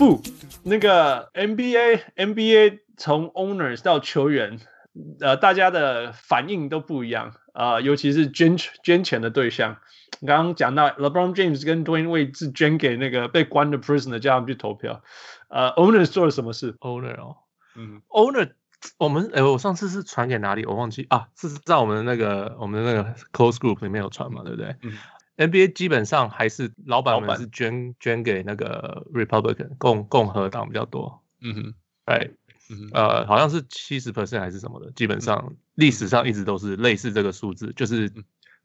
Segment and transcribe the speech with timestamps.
[0.00, 0.22] 负
[0.62, 4.58] 那个 NBA NBA 从 owners 到球员，
[5.20, 9.76] 呃，大家的反应都不一样啊、呃，尤其是捐捐钱的对象。
[10.26, 15.02] 刚刚讲到 LeBron James 跟 Dwyane Wade 是捐给那个被关的 prisoner，叫他们去投票。
[15.48, 17.36] 呃，owners 做了什么事？owner 哦，
[17.76, 18.52] 嗯，owner，
[18.96, 20.64] 我们哎，我上次是传给哪里？
[20.64, 24.76] 我忘记啊，是在我们的那个我们的那个 close group 里面有传嘛，对不对？
[24.80, 24.92] 嗯。
[25.40, 32.28] NBA 基本上还是老板们是捐捐给那个 Republican 共共和党比较多，嗯哼，哎，
[32.92, 38.12] 呃，好像是七十 percent 还是什么的，基本上历史上一直都是类似这个数字，就是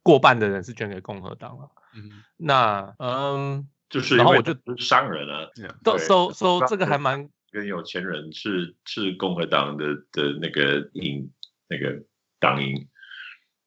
[0.04, 1.72] 过半的人是捐给共和党了。
[1.96, 5.48] 嗯，那嗯，就是然后我就商人啊，
[5.82, 11.32] 都收收这个还蛮跟有钱人是是共和党的的那个赢
[11.70, 12.04] 那个
[12.38, 12.90] 党赢，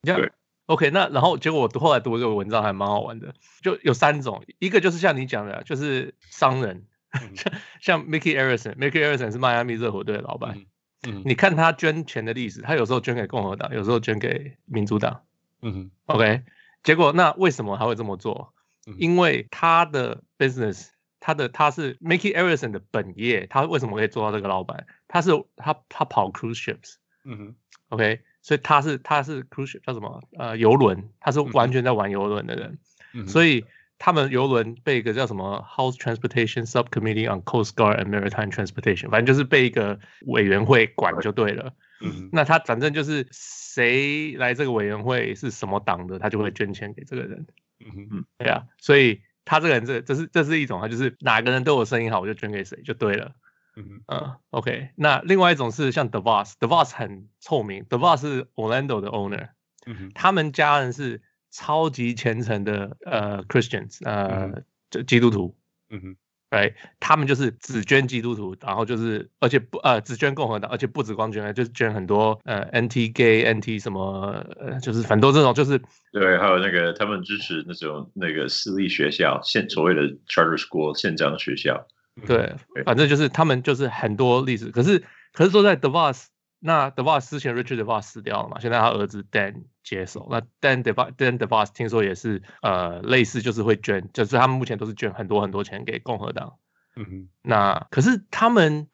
[0.02, 0.30] 对。
[0.68, 6.84] OK，那然后结果我后来读这个文章还蛮好玩的，就有三种，一个就是像你讲的，就是商人，
[7.18, 7.32] 嗯、
[7.80, 10.58] 像 Mickey Arison，Mickey Arison 是迈阿密热火队的老板，
[11.06, 15.22] 嗯嗯、你看他捐钱的历史，他有时候捐给共和党，有时候捐给民主党，
[15.62, 16.42] 嗯哼，OK，
[16.82, 18.52] 结果那为什么他会这么做？
[18.86, 20.88] 嗯、因为他的 business，
[21.18, 24.86] 他的他是 Mickey Arison 的本业，他为什么可以做到这个老板？
[25.08, 27.54] 他是他他跑 cruise ships，嗯哼
[27.88, 28.20] ，OK。
[28.48, 30.22] 所以他是他是 cruise 叫什么？
[30.38, 32.78] 呃，游轮，他是完全在玩游轮的人。
[33.12, 33.62] 嗯、所以
[33.98, 41.74] 他们游轮被一个叫什么 House Transportation Subcommittee on Coast Guard and Maritime Transportation，反正就是被一个委员会管就对了。
[42.00, 47.46] 嗯，那他反正就是谁来这个委员会是什么党的，他就会捐钱给这个人。
[47.80, 53.32] 嗯嗯，对啊，所以他这个人这这是这是一种，他就是哪个人对我生意好，我就捐给谁就对了。
[53.78, 59.50] 嗯嗯，OK，那另外一种是像 DeVos，DeVos 很臭名，DeVos 是 Orlando 的 owner，
[59.86, 65.56] 嗯哼，他们家人是超级虔诚的呃 Christians，呃，就基督徒，
[65.90, 66.16] 嗯哼。
[66.50, 72.64] right，，他们就是只捐基督徒，然后就是而且不呃只捐共和党，而且不止光捐，就是捐很多呃
[73.12, 75.78] gay anti 什么，呃就是很多这种就是
[76.10, 81.86] 对，还有那个他们支持那种那个私立学校，现所谓的 charter school 宪章学校。
[82.26, 86.26] 对，反正就是他们就是很多例子，可是可是说在 DeVos，
[86.58, 96.54] 那 DeVos 之前 Richard DeVos 死掉了嘛，现在他儿子 Dan 接手，那 Dan DeVos Dan DeVos 听说也是呃类似就是会捐，就是他们目前都是捐很多很多钱给共和党，
[96.96, 98.88] 嗯哼，那可是他们。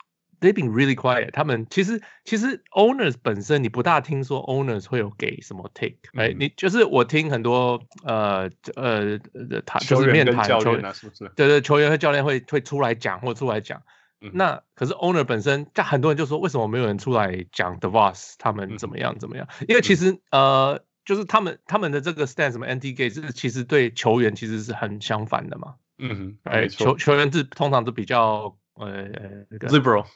[0.44, 1.30] They've been really quiet。
[1.30, 9.18] 他们其实其实 owners 本身你不大听说 owners 会有给什么 take，哎、嗯，你就是我听很多呃呃
[9.64, 11.32] 谈就是面谈球员，是不是？
[11.34, 13.80] 对对，球员和教练会会出来讲或出来讲。
[14.20, 19.48] 嗯、那可是 owner 本身，但很多人就说为什么没有人出来讲 The Voss 他们怎么样怎么样？
[19.66, 25.76] 因为其实、嗯、呃就是他们他们的这个 stand 什么 anti-gay 是其实对球员其实是很相反的嘛。
[25.98, 29.08] 嗯哼，哎，球球员是通常都比较呃
[29.50, 30.06] 那个 liberal。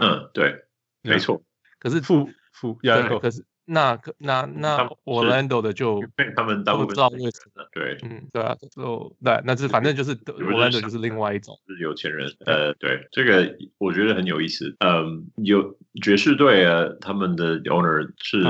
[0.00, 0.64] 嗯，对，
[1.02, 1.42] 没错。
[1.78, 7.66] 可是负负对，可是那那那 Orlando 的就被他们大部分不知道为什么。
[7.72, 12.30] 对，嗯，对啊，就对，那是反正就是 Orlando 就是另外一种是有钱人。
[12.46, 14.74] 呃，对，这个我觉得很有意思。
[14.80, 18.42] 嗯，有爵士队啊，他们的 owner 是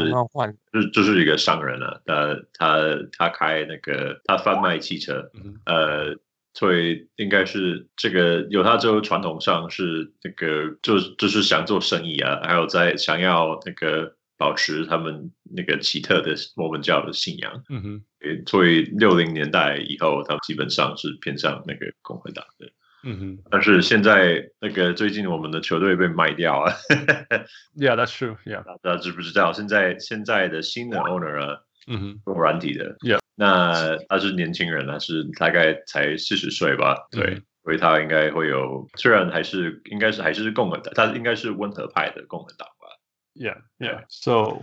[0.73, 2.79] 就就是一个商人啊，他他
[3.17, 5.31] 他开那个他贩卖汽车，
[5.65, 6.17] 呃。
[6.55, 17.63] 所以应该是这个犹他州传统上是那个就就是想做生意啊，还有在想要那个保持他们那个奇特的摩门教的信仰。
[17.69, 18.03] 嗯哼，
[18.47, 22.71] 所以六零年代以后，他们基本上是偏向那个共和党的。
[23.03, 26.73] 嗯哼，但是现在那个最近我们的球队被卖掉了。
[27.77, 28.37] Yeah, that's true.
[28.47, 31.59] Yeah，大家知不知道现在现在的新的 owner 啊？
[31.87, 32.97] 嗯哼，做软体的。
[33.01, 33.19] Yeah.
[33.35, 37.09] 那他是年轻人，他是大概才四十岁吧？
[37.11, 42.87] 对，嗯、所以他应该会有，虽然还是应该是还是共和党，他应该是温和派的共和党吧
[43.35, 44.05] ？Yeah, yeah.
[44.09, 44.63] So,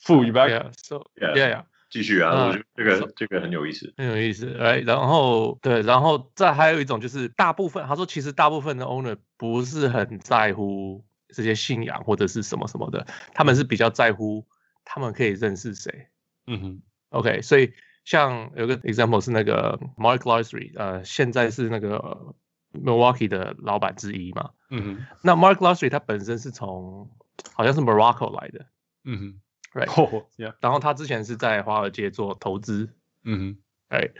[0.00, 1.64] 负一百，Yeah, so, yeah, yeah.
[1.88, 4.54] 继续啊，我觉得这个这个很有意思，很有意思。
[4.60, 14.46] 哎，然后对，然后再还有一种就是，大部分他说其实大部分的 owner 不是很在乎这些信仰或者是什么什么的，他们是比较在乎
[14.84, 16.08] 他们可以认识谁。
[16.48, 16.82] 嗯哼。
[17.10, 17.72] OK，所以
[18.04, 22.34] 像有个 example 是那个 Mark Lasry，呃，现在是那个
[22.72, 24.50] Milwaukee 的老板之一嘛。
[24.70, 25.06] 嗯哼。
[25.22, 27.10] 那 Mark Lasry 他本身是从
[27.54, 28.66] 好像是 Morocco 来的。
[29.04, 29.40] 嗯哼。
[29.72, 29.92] Right。
[29.94, 30.54] Oh, yeah.
[30.60, 32.90] 然后他之前是在华尔街做投资。
[33.24, 33.58] 嗯哼。
[33.88, 34.10] 哎。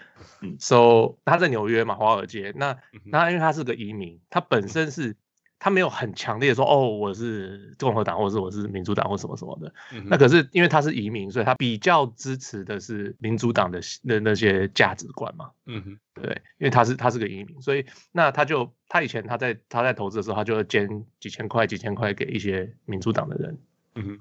[0.41, 0.56] 嗯。
[0.59, 2.53] So 他在纽约嘛，华尔街。
[2.56, 5.17] 那那因为他是个移民，他本身是
[5.58, 9.73] 他没有很强烈的说哦，我是共和党，或者是我是民主党，或什么什么的。
[9.93, 15.50] 嗯、那可是因为他是移民，所以他比较支持的是民主党的那那些价值观嘛。
[15.64, 23.59] 嗯哼，对，因为他是他是个移民，所以那他就他以前他在他在投资的时候，他就会捐几千块几千块给一些民主党的人。
[23.94, 24.20] 嗯哼，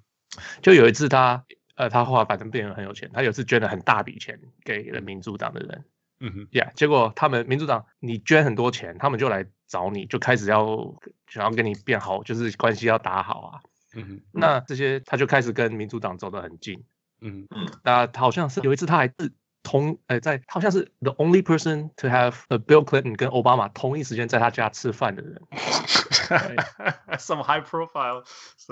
[0.61, 1.45] 就有一次他
[1.75, 5.83] 呃他后来反正变得很有钱，他有一次捐了很大笔钱给了民主党的人。
[6.21, 10.95] 嗯哼，呀，yeah, 结果他们民主党你捐很多钱，他们就来找你，就开始要
[11.27, 13.59] 想要跟你变好，就是关系要打好啊。
[13.93, 16.85] 嗯哼，那这些他就开始跟民主党走得很近。
[17.19, 25.41] 嗯嗯，那好像是有一次他还是同呃在好像是 the only person to have a Bill Clinton 跟 Obama 同一时间在他家吃饭的人。
[27.19, 28.23] Some high profile。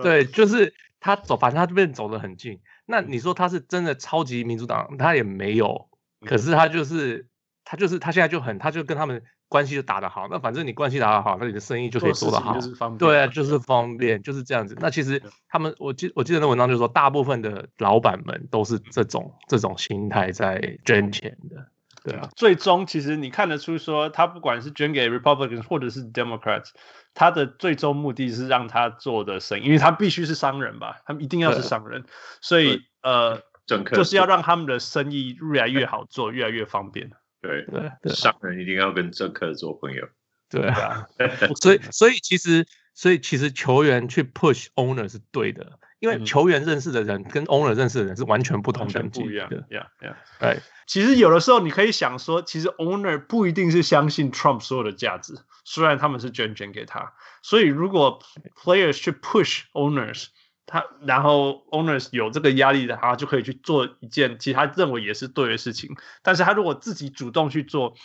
[0.01, 2.61] 对，就是他走，反正他这边走得很近。
[2.85, 5.89] 那你说他是真的超级民主党，他也没有，
[6.25, 7.27] 可是他就是。
[7.65, 10.27] 他就是他现在就很，他就跟他们关系就打得好。
[10.29, 12.57] 那反正你关系打得好，那你的生意就可以做得好。
[12.97, 14.77] 对啊，就是方便，就是这样子。
[14.79, 21.67] 那其实他们，我记我记得那文章就是说，大部分的老板们都是这种这种心态在捐钱的。
[22.03, 26.71] 对啊，最终其实你看得出说，他不管是捐给 Republicans 或者是 Democrats，
[27.13, 32.03] 他的最终目的是让他做的生意，因为他必须是商人吧，他们一定要是商人，
[32.41, 37.09] 所以呃，就是要让他们的生意越来越好做，越来越方便。
[37.43, 40.07] 对对，商人一定要跟政客做朋友。
[40.49, 41.07] 对啊，
[41.61, 49.65] 所以所以其实所以其实球员去 push owner 是对的，因为球员认识的人跟 owner 认识的人是完全不同等级的。
[49.69, 50.15] Yeah, yeah.
[50.39, 55.33] 对，其实有的时候你可以想说，其实 owner 不一定是相信 Trump 所有的价值，
[55.65, 57.13] 虽然他们是捐捐给他。
[57.41, 58.19] 所以如果
[58.55, 60.27] players 去 push owners。
[60.65, 65.95] 他然后 owners 有这个压力的，他就可以去做一件其实他认为也是对的事情。
[66.21, 67.95] 但是他如果自己主动去做，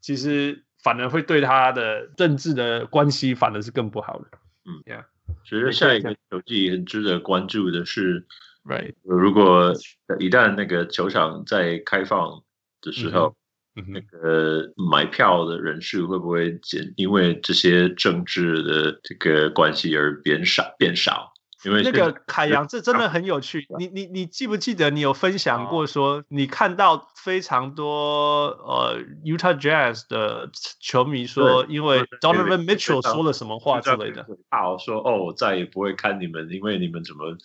[0.00, 4.26] 其实反而会对他的政治的关系反而是更不好的。
[4.64, 5.04] 嗯，Yeah，
[5.44, 8.26] 其实下一个球季很值得关注的是
[8.64, 9.74] ，Right，如果
[10.20, 12.42] 一旦那个球场在开放
[12.80, 13.34] 的时候，
[13.74, 16.94] 嗯、那个买票的人数会不会减？
[16.96, 21.32] 因为这些政治的这个关系而变少变少？
[21.66, 23.66] 因为那个凯阳，这真的很有趣。
[23.76, 30.48] 你你你记不记得你有分享过说，你看到非常多呃 Utah Jazz 的
[30.80, 37.36] 球迷说，因为 Donovan Mitchell 说了什么话之类的，啊，说哦，我再也不会看你们，因为你们怎么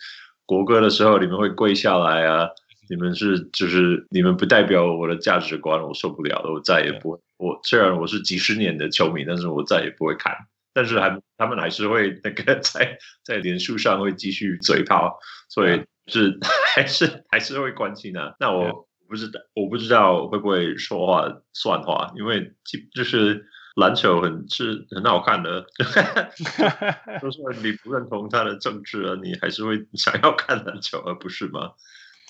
[0.46, 2.48] 国歌的时候你们会跪下来啊？
[2.88, 7.18] 你们是就是你们不代表我的价值观，我受不了了，我再也不会。
[7.38, 10.32] 我虽然我是几十年的球迷，但是我再也不会看。
[10.72, 16.38] 但是还他们还是会那个在在脸书上会继续嘴炮，所以是
[16.74, 18.36] 还是还是会关心的。
[18.38, 22.52] 那我不知道我不知道会不会说话算话，因为
[22.94, 23.46] 就是
[23.76, 25.64] 篮球很是很好看的，
[27.20, 31.72] 就说你不认同他的政治啊，你还是会想要看篮球，而不是吗？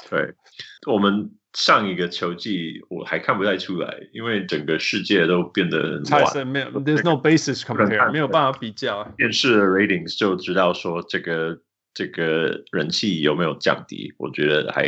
[0.08, 0.34] 对，
[0.86, 1.30] 我们。
[1.54, 9.06] 上一个球季我还看不太出来，因为整个世界都变得乱，没有，There's no basis compare，没有办法比较。
[9.18, 11.60] 电视的 ratings 就知道说这个
[11.92, 14.86] 这个人气有没有降低，我觉得还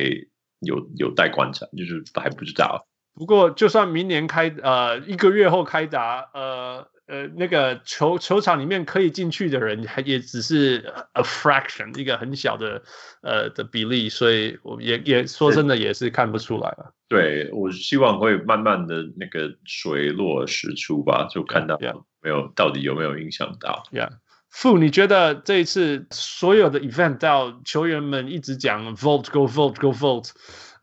[0.61, 2.87] 有有待观察，就是还不知道。
[3.15, 6.87] 不过就算明年开呃一个月后开打呃。
[7.07, 12.83] 呃，那个球球场里面可以进去的人，还也只是 a fraction 一个很小的
[13.21, 16.95] 呃的比例，所以我也也说真的也是看不出来了。
[17.07, 21.79] 对，我希望会慢慢的那个水落石出吧，就看到
[22.23, 23.83] 没有.到底有没有影响到。
[23.93, 24.09] Yeah，
[24.49, 30.31] 傅，你觉得这一次所有的 event 到球员们一直讲 vote go vote go vote，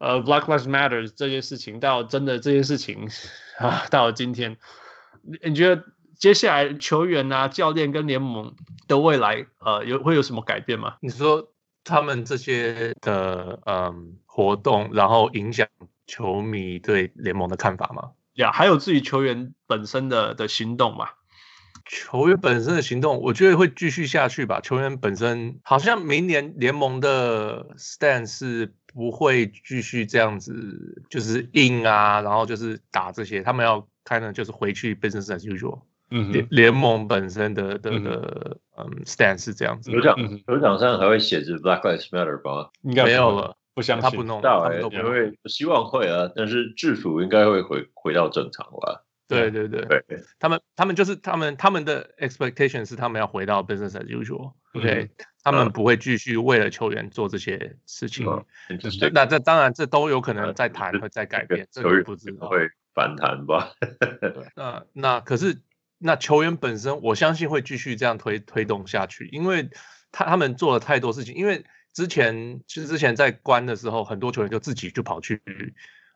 [0.02, 3.08] 呃，Black Lives Matter 这些事情，到真的这件事情
[3.60, 4.58] 啊，到了今天，
[5.22, 5.84] 你你觉得？
[6.22, 8.54] 接下来球员啊、教练跟联盟
[8.88, 10.98] 的未来，呃，有会有什么改变吗？
[11.02, 11.52] 你说
[11.84, 15.68] 他们这些的嗯活动，然后影响
[16.06, 18.12] 球迷对联盟的看法吗？
[18.34, 21.08] 呀，还有自己球员本身的的行动嘛？
[21.90, 24.62] 球员本身的行动，我觉得会继续下去吧。
[24.62, 35.82] 球员本身好像明年联盟的 stand 是不会继续这样子，就是硬啊，然后就是打这些，他们要开呢，就是回去 business as usual。
[36.14, 39.90] 嗯，联联盟本身的的的嗯 stance 是这样子。
[39.92, 42.70] 球场球场上还会写着 Black Lives Matter 吧？
[42.82, 49.04] 应该没有了，不相信他不弄到哎，因为希望会啊，但是制服应该会回回到正常吧？
[49.38, 55.10] 对对对对，他们他们就是他们他们的 expectation 是他们要回到 business as usual，OK，
[55.44, 58.26] 他们不会继续为了球员做这些事情。
[59.14, 63.74] 那这当然这都有可能在谈会在改变，这个不知道会反弹吧？
[64.56, 65.62] 那那可是。
[66.04, 69.70] 那球员本身，我相信会继续这样推推动下去，因为
[70.12, 71.36] 他他们做了太多事情。
[71.36, 75.40] 因为之前其实之前在关的时候，很多球员就自己就跑去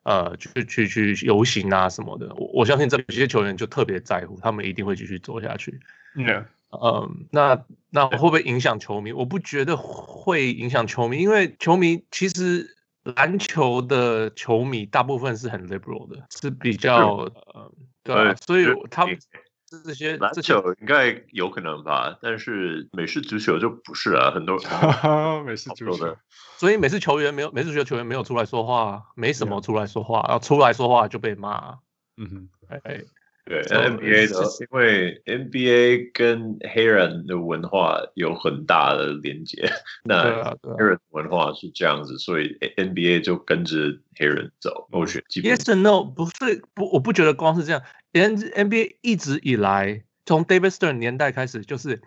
[0.06, 2.34] 呃去去去游行啊什么的。
[2.36, 5.82] 我我相信这有些球员就特别在乎，他们一定会继续做下去。
[6.16, 9.12] 嗯，呃，那那会不会影响球迷？
[9.12, 17.72] 我不觉得会影响球迷，因为球迷其实篮球的球迷大部分是很 liberal 的，是比较呃
[18.04, 19.18] 对，啊，所以他们。
[19.84, 24.58] 这些篮球应该有可能吧，但是美式足球就不是啊，很多
[25.46, 26.18] 美式足球的，
[26.58, 31.80] 所以美式球员没有美式足球球员没有出来说话，没什么出来说话，然后出来说话就被骂。
[32.18, 33.02] 嗯哼，哎，
[33.44, 39.70] 对 NBA 的，因为 NBA 跟黑人的文化有很大的连接，
[40.04, 44.88] 那黑人文化是这样子，所以 NBA 就跟着黑人走。
[44.92, 47.84] Yes and no，不是不，我不觉得光是这样。
[48.16, 52.02] N NBA 一直以来，从 David Stern 年代开始，就是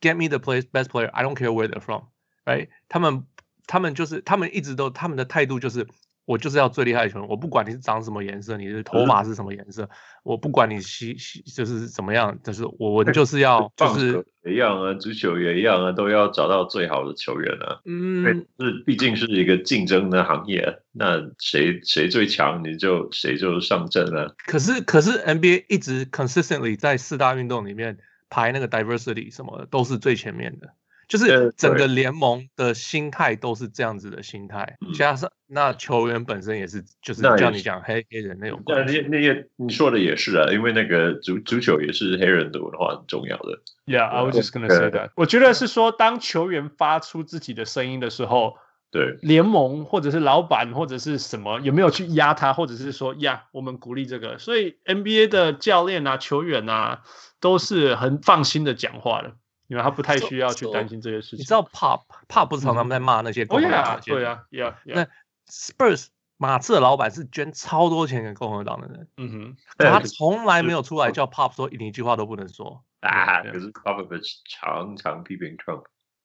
[0.00, 1.08] Get me the place best player.
[1.08, 2.06] I don't care where they're from,
[2.44, 2.68] right？
[2.88, 3.26] 他们
[3.68, 5.86] 他们就是他们一直都他们的态度就是。
[6.24, 9.88] 我就是要最厉害的球员，我不管你是长什么颜色，你的头发是什么颜色，
[10.22, 17.80] 我不管你西西就是怎么样，就是我我就是要就是一样啊，足球也一样啊，都要找到最好的球员啊。
[17.84, 24.34] 嗯，是毕竟是一个竞争的行业，那谁谁最强，你就谁就上阵了。
[24.46, 27.98] 可是可是 NBA 一直 consistently 在四大运动里面
[28.30, 30.68] 排那个 diversity 什么的都是最前面的。
[31.12, 38.62] 就是整个联盟的心态都是这样子的心态，加上那球员本身也是，就是叫你讲黑黑人那种。
[38.64, 43.60] 那那那些你说的也是啊，因为那个足足球也是黑人的文化很重要的。
[43.84, 45.10] Yeah, I was just gonna say that。
[45.14, 48.54] 我觉得是说，当球员发出自己的声音的时候，
[48.90, 57.02] 对联盟或者是老板或者是什么有没有去压他，或者是说呀，我们鼓励这个，所以 NBA 的教练啊、球员啊
[57.38, 59.34] 都是很放心的讲话的。
[59.72, 61.38] 因为他不太需要去担心这些事情。
[61.38, 63.98] 你知道 Pop Pop 不是常常在骂那些共和党？
[64.04, 64.76] 对啊，对啊。
[64.84, 65.08] 那
[65.50, 69.08] Spurs 马刺的老板是捐超多钱给共和党的人。
[69.16, 73.40] 嗯哼，他 从来没有出来叫 Pop 说你一句话都不能说啊。
[73.44, 74.06] 可是 Pop
[74.46, 75.84] 常常批评 Trump，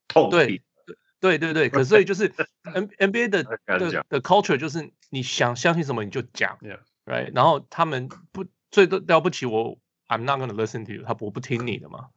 [0.10, 0.62] 痛批。
[1.22, 2.34] 对对对对，可所以就是
[2.74, 6.58] N NBA 的的的 culture 就是你想相信什么你就讲
[7.06, 7.32] ，right？
[7.34, 9.78] 然后他们不最多了不起，我
[10.10, 12.10] I'm not gonna listen to you，他我不听你的嘛。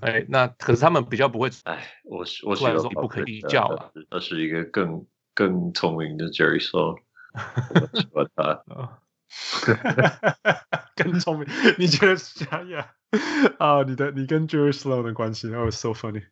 [0.00, 1.50] 哎，那可是他们比较不会。
[1.64, 3.92] 哎，我我说不可以比较了。
[4.10, 6.60] 那是一个更更聪明的 Jerry。
[6.60, 6.96] 说
[8.34, 8.62] 他
[10.96, 11.46] 更聪明？
[11.78, 12.88] 你觉得是这样？
[13.58, 16.22] 啊，你的你跟 Jerry Sloan 的关系，那 was so funny。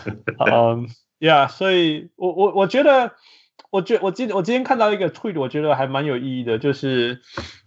[0.06, 0.88] 嗯
[1.20, 3.12] ，Yeah，所以我我我觉得，
[3.70, 7.20] 我觉我今我今天看到一个 tweet，我觉得还蛮有意义的，就是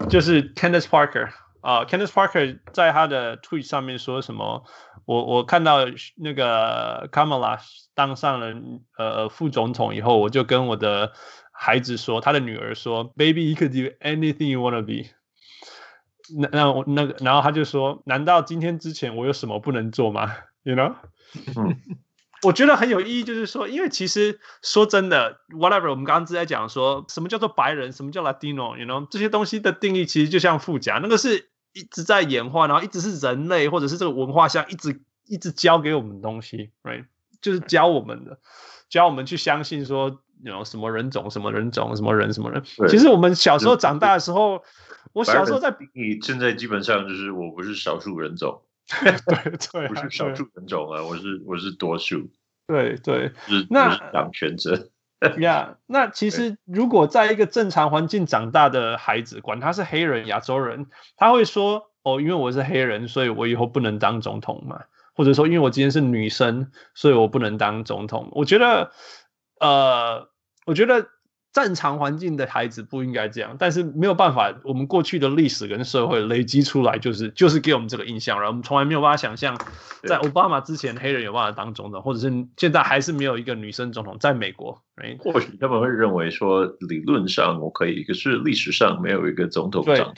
[0.09, 1.29] 就是 Candace Parker。
[1.61, 4.63] 啊、uh,，Candace Parker 在他的 tweet 上面说什么？
[5.05, 5.79] 我我看到
[6.15, 7.59] 那个 Kamala
[7.93, 8.55] 当上了
[8.97, 11.11] 呃副总统以后，我就跟我的
[11.51, 15.09] 孩子说，他的女儿说，Baby, you could do anything you wanna be。
[16.39, 20.95] 那那我那个，然后他就说，难道今天之前我有什么不能做吗？You know？
[22.41, 37.05] 我觉得很有意义，就是说，因为其实说真的，whatever，我们刚刚在讲说什么叫做白人，什么叫 Latino，you know，这些东西的定义其实就像富甲，那个是一直在演化，然后一直是人类或者是这个文化下一直一直教给我们的东西，right，
[37.41, 38.39] 就是教我们的，
[38.89, 42.63] 教我们去相信说 know，什么人种，什么人种，什么人，什么人。
[42.87, 44.63] 其实我们小时候长大的时候，
[45.11, 48.61] 我小时候在，你现在基本上就是我不是少数人种。
[48.89, 49.11] 对
[49.71, 52.29] 对，不是少数人种啊，我是我是多数。
[52.67, 53.31] 对对，
[53.69, 54.89] 那掌权者
[55.39, 64.81] 呀，那其实如果在一个正常环境长大的孩子，管他是黑人、亚洲人，他会说：“哦，因为我是黑人，所以我以后不能当总统嘛。”
[65.15, 68.91] 或者说：“因为我今天是女生，所以我不能当总统。”我觉得，
[69.59, 70.29] 呃，
[70.65, 71.07] 我觉得。
[71.51, 79.57] 正常环境的孩子不应该这样，但是没有办法，我们过去的历史跟社会累积出来，就是就是给我们这个印象，然后我们从来没有办法想象，
[80.03, 84.79] 在奥巴马之前，黑人有办法当总统，或者是现在还是没有一个女生总统，在美国，
[85.17, 90.13] 或许他们会认为说，理论上我可以，可是历史上没有一个总统长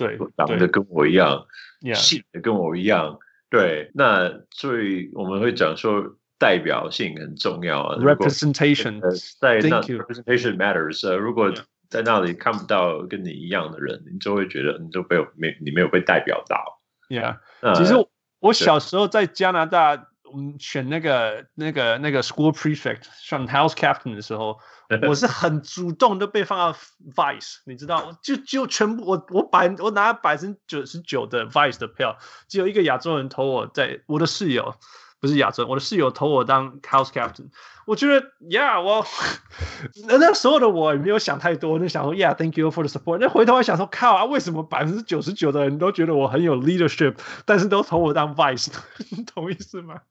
[0.60, 1.46] 得跟我一样，
[1.94, 3.18] 信的跟我一样，
[3.50, 6.16] 对，那所以我们会讲说。
[6.42, 9.00] 代表性很重要啊，representation
[9.40, 11.08] 在那 representation matters。
[11.08, 11.54] 呃，如果
[11.88, 16.82] 在那里看不到跟你一样的人，你就会觉得你就没有没你没有被代表到。
[17.10, 17.38] Yeah，
[17.76, 17.94] 其实
[18.40, 24.58] 我小时候在加拿大，我们选那个那个那个 school prefect 选 house captain 的时候，
[25.08, 26.76] 我是很主动的被放到
[27.16, 32.18] Vice，你知道，就就全部我我百我拿百分之九十九的 Vice 的票，
[32.50, 34.74] 只有一个亚洲人投我在我的室友。
[35.22, 37.50] 不是亚洲，我的室友投我当 house captain。
[37.86, 39.06] 我觉得，Yeah，我
[40.08, 43.20] 那 那时候的我也没有想太多，就想说，Yeah，thank you for the support。
[43.20, 48.72] 那回头还想说，靠啊，为什么百分之九十九的人都觉得我很有 leadership，但是都投我当 vice？
[49.16, 50.02] 你懂意思吗？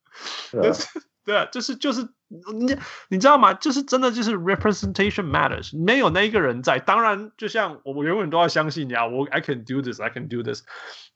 [0.52, 0.76] 对啊，
[1.24, 2.08] 对啊，就是就是
[2.52, 2.76] 你
[3.08, 3.54] 你知道吗？
[3.54, 5.76] 就是真的就是 representation matters。
[5.84, 10.62] 没有那一个人在，当然，就像我我永远都要相信你啊，我 I can do this，I can do this。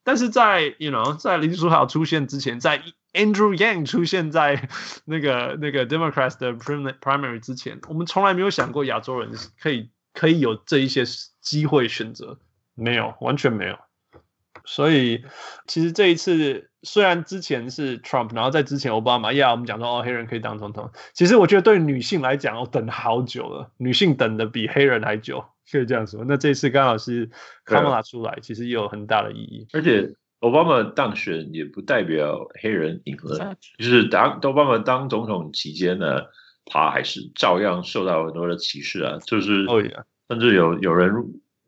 [0.05, 2.83] 但是在 you know 在林书豪出现之前，在
[3.13, 4.69] Andrew Yang 出现在
[5.07, 11.05] 那个那个 Democrats 的 primary 之前，我们从来没有想过亚洲人可以可以有这一些
[11.41, 12.39] 机会选择，
[12.75, 13.79] 没有，完全没有。
[14.67, 15.25] 所以
[15.67, 25.45] 其实这一次虽然之前是 Trump，然后在之前奥巴马，呀，我们讲说哦黑人可以当总统，其实我觉得对女性来讲，我等好久了，女性等的比黑人还久。
[25.71, 27.31] 可以这样说，那这次刚好是
[27.65, 29.67] 卡马拉出来，其实也有很大的意义。
[29.73, 36.23] 而且奥巴马当选也不代表黑人赢了，就是当奥巴马当总统期间呢，
[36.65, 39.65] 他还是照样受到很多的歧视啊，就是
[40.29, 41.13] 甚至有有人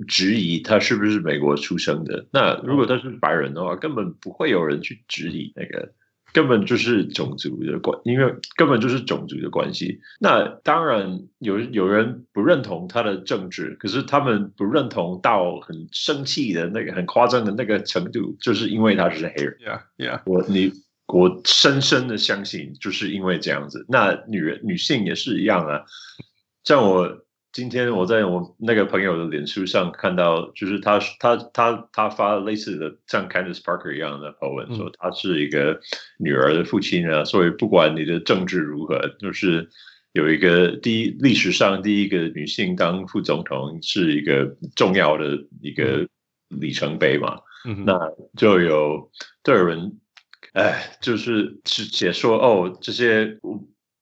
[0.06, 2.26] 质疑他是不是美国出生的。
[2.32, 5.92] 那如果他是白人的话，根本不会有人去质疑那个。
[6.36, 9.98] 根本就是种族的关，因为根本就是种族的关系。
[10.20, 19.56] 那当然有有人不认同他的政治，可是他们不认同到很生气的那个很夸张的那个程度，就是因为他是黑人。
[19.64, 20.20] Yeah, yeah.
[20.26, 20.72] 我你
[21.06, 23.86] 我深深的相信，就是因为这样子。
[23.88, 25.84] 那女人女性也是一样啊，
[26.64, 27.25] 像我。
[27.56, 35.80] 今天我在我那个朋友的脸书上看到，就是他他他他发类似的像 Candace Parker 一样的 po 文，说他是一个
[36.18, 39.70] 女儿的父亲啊，所以不管你的政治如何，就是
[40.12, 46.06] 有一个第一历史上第一个女性当副总统是一个重要的一个
[46.48, 47.38] 里程碑嘛。
[47.64, 47.98] 嗯、那
[48.36, 49.10] 就有
[49.42, 49.98] 都有人
[50.52, 53.38] 哎，就是是解说哦这些。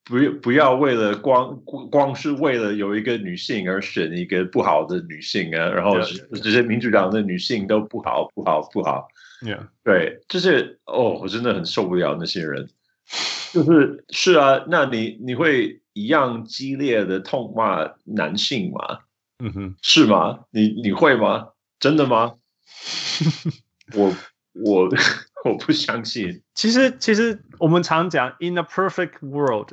[0.05, 1.57] 不要不要为了光
[1.91, 5.99] 光是为了有一个女性而选一个不好的女性啊，然后
[6.43, 9.09] 这些民主党的女性都不好不好不好.
[9.83, 12.69] 对，就是哦，我真的很受不了那些人，
[13.53, 19.01] 就是是啊，那你你会一样激烈的痛骂男性吗？
[19.39, 20.41] 嗯哼，是吗？
[20.51, 21.49] 你你会吗？
[21.81, 22.35] 真的吗？
[23.95, 24.15] 我
[24.53, 24.89] 我
[25.45, 26.43] 我不相信。
[26.55, 29.73] 其实其实我们常讲 In a perfect world。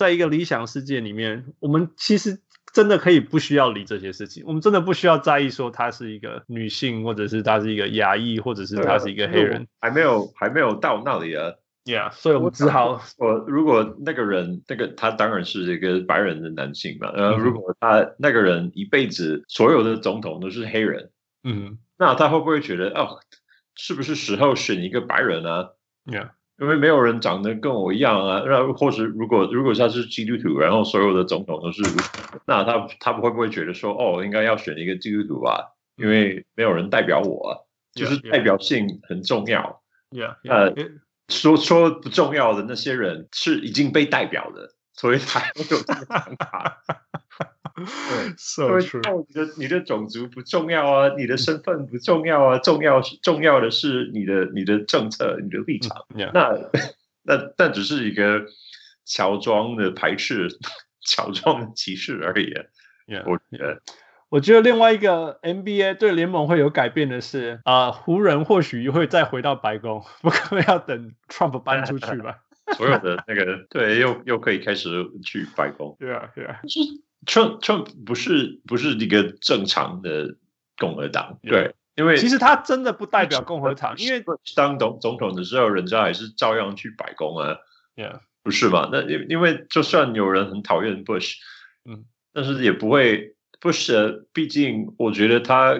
[0.00, 2.40] 在一个理想世界里面，我们其实
[2.72, 4.42] 真的可以不需要理这些事情。
[4.46, 9.68] 我们真的不需要在意说她是一个女性，或者是她是一个亚裔，或者是她是一个黑人。
[9.78, 11.52] 还没有还没有到那里啊
[11.84, 17.10] ，Yeah，所以我们只好我如果那个人那个他当然是一个白人的男性嘛。
[17.14, 21.10] 呃，如果他那个人一辈子所有的总统都是黑人，
[21.44, 23.20] 嗯，那他会不会觉得哦，
[23.74, 25.72] 是不是时候选一个白人啊
[26.06, 26.30] ？Yeah。
[26.60, 31.82] 因为没有人长得跟我一样啊，那或是如果如果他是基督徒，然后所有的总统都是，
[32.46, 35.72] 那他他会不会觉得说，哦，应该要选一个基督徒吧？
[35.96, 37.56] 因为没有人代表我啊，
[37.94, 39.82] 就是代表性很重要。
[40.10, 40.74] Yeah, yeah.
[40.74, 40.74] 呃，
[41.28, 46.82] 说说不重要的那些人是已经被代表的，所以才会有这个想法。
[47.86, 49.24] 对，so true。
[49.28, 56.04] 你的你的种族不重要啊，你的身份不重要啊，重要是重要的是你的你的政策，你的立场。
[56.14, 56.30] Yeah.
[56.32, 56.58] 那
[57.22, 58.46] 那那只是一个
[59.04, 60.48] 乔装的排斥，
[61.06, 62.52] 乔装的歧视而已。
[63.06, 63.24] Yeah.
[63.26, 63.82] 我觉得，
[64.28, 72.38] 我觉得另外一个 NBA 对联盟会有改变的是，啊、呃，湖人或许会再回到白宫，不可能要等 Trump 搬出去吧？
[72.76, 74.88] 所有的那个对，又又可以开始
[75.24, 75.96] 去白宫。
[75.98, 76.60] 对啊，对啊。
[77.26, 80.36] Trump Trump 不是不是一个正常的
[80.78, 84.24] 共和党，对，因为其实他真的不代表共和党， 因为
[84.56, 87.58] 当总总统的时候，人家还是照样去白宫啊
[87.94, 88.88] ，Yeah，不是嘛？
[88.90, 91.34] 那因因为就算有人很讨厌 Bush，
[91.84, 95.78] 嗯，但是也不会 Bush，毕竟我觉得他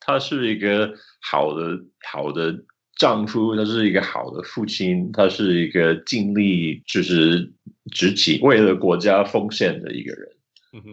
[0.00, 2.64] 他是一个好的好的
[2.96, 7.52] 丈夫，他是一个好的父亲，他是一个尽力就是
[7.92, 10.30] 执起为了国家奉献的一个人。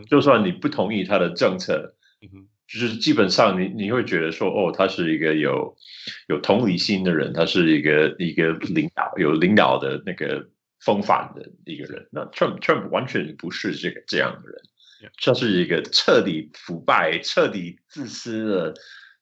[0.10, 1.96] 就算你不同意他的政策，
[2.68, 5.78] 就是基本上你你会觉得说，哦，他是一个有
[6.28, 12.08] 有同理心的人，他是一个一个领导有领导的那个风范的一个人。
[12.12, 14.62] 那 Trump Trump 完全不是这个这样的人，
[15.22, 18.74] 他是一个彻底腐败、彻底自私的，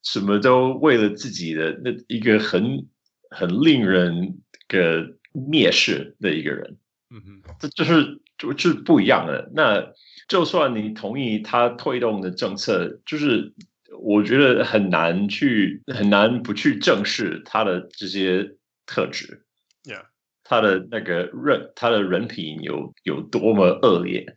[0.03, 2.87] 什么都为了自己的那一个很
[3.29, 4.39] 很令人
[4.69, 6.77] 个蔑视的一个人。
[7.09, 9.51] 嗯哼，这就是就是不一样的。
[9.53, 9.93] 那
[10.27, 13.53] 就算你同意他推动的政策，就是
[13.99, 18.55] 我觉得很难去很难不去正视他的这些
[18.85, 19.43] 特质。
[19.83, 20.05] Yeah，
[20.43, 24.35] 他的那个人，他的人品有有多么恶劣。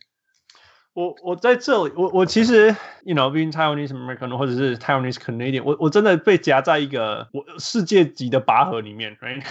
[0.93, 9.45] 我我在这里，我我其实，you know，being Taiwanese American 或者是 Taiwanese Canadian，我我真的被夹在一个我世界级的拔河里面，right？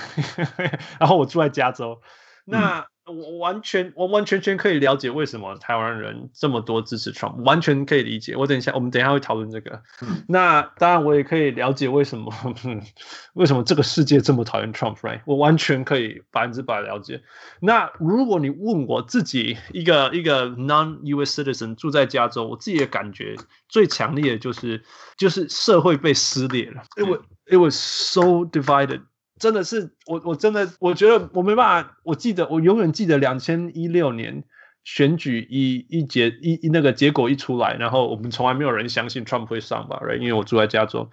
[0.99, 2.01] 然后我住在加州，
[2.45, 2.79] 那。
[2.79, 8.35] 嗯我完全完完全全可以了解为什么台湾人这么多支持 Trump，完全可以理解。
[8.35, 9.83] 我等一下，我们等一下会讨论这个。
[10.01, 12.33] 嗯、那当然，我也可以了解为什么
[13.33, 15.21] 为什么这个世界这么讨厌 Trump，right？
[15.25, 17.21] 我完全可以百分之百了解。
[17.59, 21.43] 那如果你问我自己一个一个 non-U.S.
[21.43, 23.35] citizen 住在加州，我自己的感觉
[23.69, 24.83] 最强烈的就是
[25.15, 26.83] 就是社会被撕裂了。
[26.95, 29.01] It was it was so divided。
[29.39, 31.97] 真的是我，我真的我觉得我没办法。
[32.03, 34.43] 我记得我永远记得两千一六年
[34.83, 40.19] 选举一一结一一那个结果一出来，然后我们从来没有人相信 Trump 会上吧，right？
[40.19, 41.09] 因为我住在加州，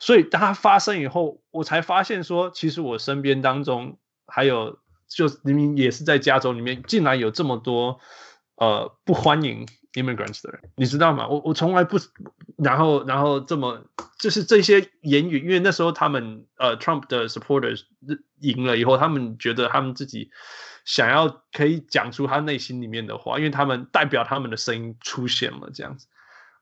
[0.00, 7.98] 所以当它发生以后，我才发现说，其实我身边当中还有就明明也是在加州里面，竟然有这么多
[8.56, 9.66] 呃不欢迎。
[9.96, 11.26] Immigrants 的人，你知道吗？
[11.28, 11.98] 我我从来不，
[12.56, 13.82] 然后然后这么
[14.18, 17.82] 就是这些言语，因为那时候他们呃 Trump 的 supporters
[18.40, 20.30] 赢了以后，他们觉得他们自己
[20.84, 26.06] 想要可以讲出他内心里面的话，因为他们代表他们的声音出现了这样子。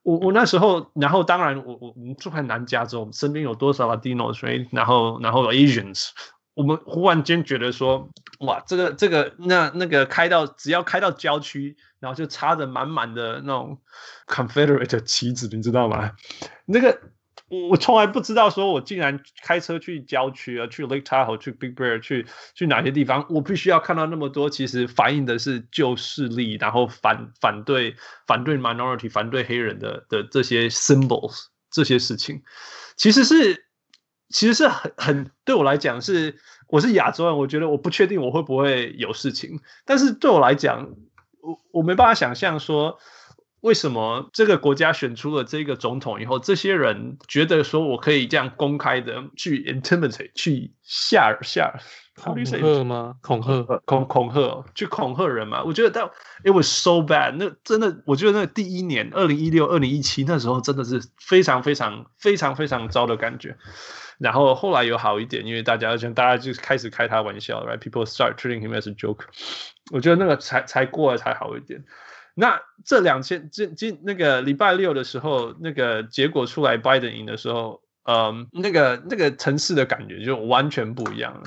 [0.02, 6.10] 我我那时候，然后当然我我我们住在南加州，我们身边有多少 Latinos，然后然后 Asians，
[6.54, 11.76] 我们忽然间觉得说，哇，这个这个那那个开到只要开到郊区。
[12.00, 13.80] 然后就插着满满的那种
[14.26, 16.10] Confederate 旗子，你知道吗？
[16.66, 17.00] 那个
[17.48, 32.42] 我我从来不知道，说我竟然开车去郊区啊，去 Lake Tahoe，去 Big Bear，去去哪些地方，我必须要看到那么多，其实反映的是旧势力，然后反反对反对 minority，反对黑人的的这些 symbols，这些事情，
[32.98, 33.63] 其实是
[34.34, 36.34] 其实是很很对我来讲是，
[36.66, 40.90] 我是亚洲人，我觉得我不确定我会不会有事情，但是对我来讲。
[41.46, 42.98] 我我没办法想象说，
[43.64, 51.72] 为什么这个国家选出了这个总统以后，这些人觉得说我可以这样公开的去 intimidate 去吓吓
[52.14, 53.16] 恐吓吗？
[53.22, 55.64] 恐吓恐恐吓去恐吓人嘛？
[55.64, 56.05] 我觉得但
[56.44, 63.57] it was so bad，那真的我觉得那第一年二零一六二零一七那时候真的是非常非常非常非常糟的感觉。
[64.18, 69.24] 然后后来有好一点，因为大家像大家就开始开他玩笑，right？People start treating him as a joke。
[69.90, 71.83] 我觉得那个才才过了才好一点。
[72.34, 81.44] 那这两千这这那个礼拜六的时候，那个结果出来拜登赢的时候，嗯，那个那个城市的感觉就完全不一样了。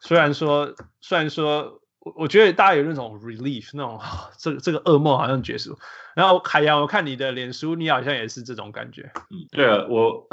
[0.00, 1.80] 虽然说虽然说。
[2.14, 4.00] 我觉得大家有那种 relief，那种
[4.38, 5.76] 这个这个噩梦好像结束。
[6.14, 9.10] 然后海洋，我看你的脸书，你好像也是这种感觉。
[9.28, 10.24] 嗯，对啊，我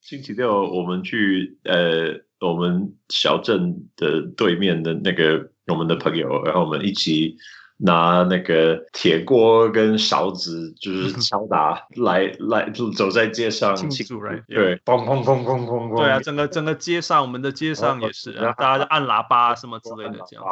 [0.00, 7.36] 星期六我们去呃我们小镇的对面的那个我们的朋友，然后我们一起。
[7.82, 20.44] 拿那个铁锅跟勺子，就是 敲打来来走在街上庆祝，对，砰砰砰砰砰砰，对啊，整个整个街上，我们的街上也是，大家在按喇叭什么之类的，这样，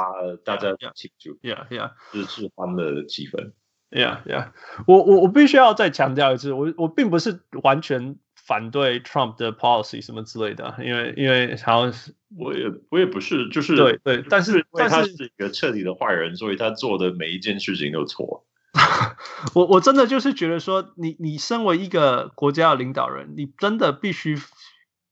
[0.44, 3.52] 大家庆祝，Yeah Yeah，就是欢乐的气氛
[3.90, 4.48] ，Yeah Yeah，
[4.86, 8.16] 我我我必须要再强调一次，我我并不是完全。
[8.48, 18.46] 反对 Trump 的 policy 什么之类的，因为因为好像是我也我也不是，就是对对，但是但是他是一个彻底的坏人，所以他做的每一件事情都错。
[19.54, 24.38] 我我真的就是觉得说，你你身为一个国家的领导人，你真的必须，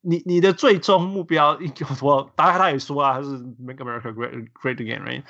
[0.01, 1.59] 你你的最终目标，
[2.01, 5.25] 我大概他也说啊，他是 Make America Great Great Again，right？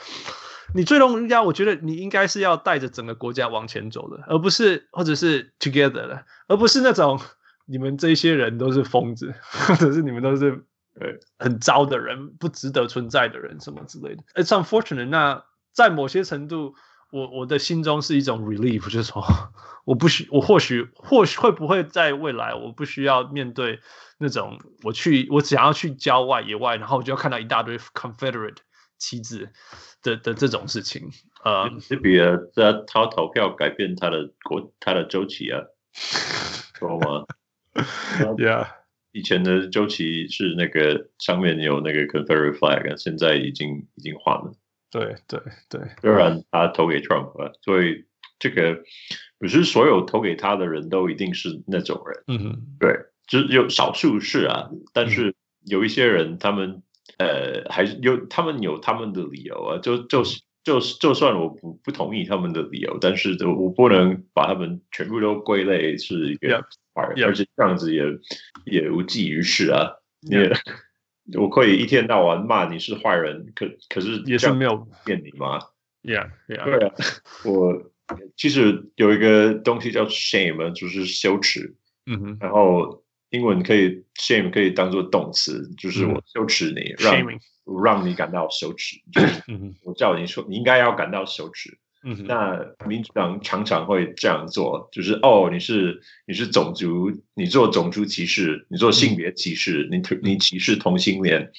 [0.75, 7.19] 你最终目标，我觉得你应该是要带着整个国家往前走的，而不是或者是 Together 的，而不是那种。
[7.67, 9.35] 你们这些人都是疯子，
[9.69, 10.65] 或者是你们都是
[11.01, 14.23] 呃很糟的人，不值得存在的人，什么之类的。
[14.35, 15.09] It's unfortunate。
[15.09, 16.75] 那在某些程度，
[17.11, 19.23] 我我的心中是一种 relief，就是说，
[19.85, 23.81] 我不需，我或许或许会不会在未来，我不需要面对
[24.19, 28.57] 那种我去我想要去郊外野外，然后我就要看到一大堆 Confederate
[28.99, 29.51] 旗帜
[30.03, 31.11] 的的这种事情。
[31.45, 32.19] 呃，这比
[32.55, 35.61] 在他投票改变他的国他的周期啊，
[36.81, 37.25] 懂吗？
[38.37, 38.69] Yeah，
[39.13, 44.53] 以前的周琦是那个上面有那个 Confederate flag，现在已经已经换了。
[44.91, 48.05] 对对对，当然他投给 Trump 了，所以
[48.39, 48.83] 这个
[49.39, 52.25] 不是所有投给他的人都一定是那种人。
[52.27, 55.35] 嗯哼，对，只有少数是啊，但是
[55.65, 56.83] 有一些人他们
[57.19, 60.41] 呃还是有他们有他们的理由啊，就就是。
[60.67, 66.61] 就就算我不不同意他们的理由，但是我不能把他们全部都归类是一个
[66.93, 68.03] 坏人，而且这样子也
[68.65, 69.93] 也无济于事啊。
[70.23, 70.53] 你也
[71.39, 75.61] 我可以一天到晚骂你是坏人，可可是也是没有骗你吗
[76.03, 76.65] ？Yeah, yeah.
[76.65, 76.95] 对啊，
[77.45, 77.93] 我
[78.35, 81.77] 其实有一个东西叫 shame，就是羞耻。
[82.07, 87.15] 嗯哼，然后英文可以 shame 可以当做动词，就是我羞耻你，让
[87.83, 88.97] 让你感到羞耻。
[89.13, 89.43] 就是
[89.85, 91.79] 我叫你说，你应该要感到羞耻。
[92.03, 101.51] 嗯，那民主党常常会这样做，就是哦，你是你是种族，你做种族歧视，你做性别歧视，你你歧视同性恋，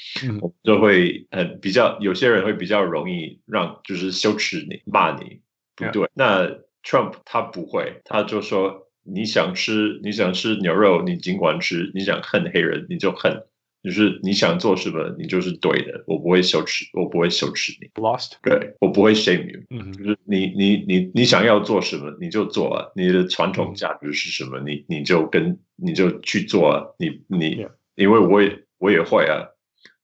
[0.42, 5.42] 我就会很比较，有些人会比较容易让就是羞耻你骂你
[5.76, 6.10] 不对。
[6.14, 6.48] 那
[6.84, 8.86] Trump 他不会，他就说。
[9.10, 13.42] 你想吃，你想吃牛肉，你尽管吃；你想恨黑人，你就恨。
[13.88, 16.04] 就是你想做什么，你就是对的。
[16.08, 17.88] 我不会羞耻，我不会羞耻你。
[18.02, 19.62] Lost，对，我不会 shame you。
[19.70, 22.92] 嗯，就是你你你你想要做什么，你就做啊。
[22.98, 26.84] 你的传统价值是什么，你你就跟你就去做啊。
[27.00, 29.48] 你你.因为我也我也会啊。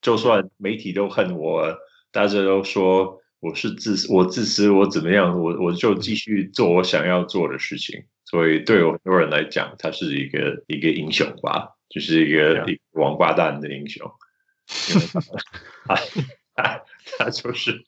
[0.01, 1.77] 就算媒体都恨我，
[2.13, 8.03] 大家都说我是自私，我自私，我怎么样，我我就继续做我想要做的事情。
[8.25, 14.11] 所以对很多人来讲，他是一个一个英雄吧，就是一个一个王八蛋的英雄。
[14.89, 15.01] 因为
[15.85, 15.95] 他
[16.55, 16.83] 他
[17.17, 17.85] 他就是，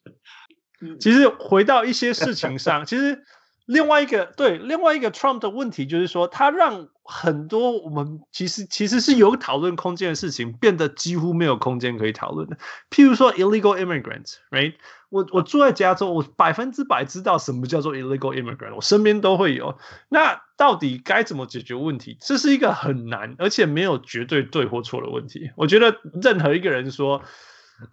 [0.99, 3.23] 其实回到一些事情上，其实。
[3.65, 12.57] 另外一个对，另外一个 Trump 的问题就是说，他让很多我们其实其实是有讨论空间的事情变得几乎没有空间可以讨论的。
[12.91, 14.75] 譬如说 illegal immigrants，right？
[15.09, 19.77] 我我住在加州，我百分之百知道什么叫做 illegal immigrant，我身边都会有。
[20.09, 22.17] 那到底该怎么解决问题？
[22.21, 25.51] 这是一个很难而且没有绝对对或错的问题。
[25.55, 27.21] 我觉得任何一个人说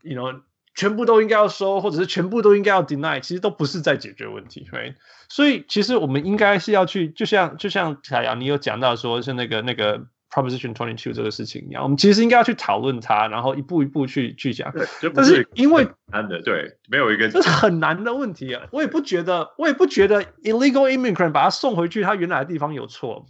[0.02, 0.42] ，you know。
[0.74, 4.94] 全部都应该要收，或者是全部都应该要 deny，其实都不是在解决问题，right？
[5.28, 14.72] 所以其实我们应该是要去，就像就像凯阳你有讲到说是那个那个 Proposition Twenty Two 这个事情一样，我们其实应该要去讨论它，然后一步一步去去讲。
[14.72, 23.26] 对，但是因为难的，对，没有一个这是很难的问题啊，我也不觉得，我也不觉得 illegal immigrant 把他送回去他原来的地方有错，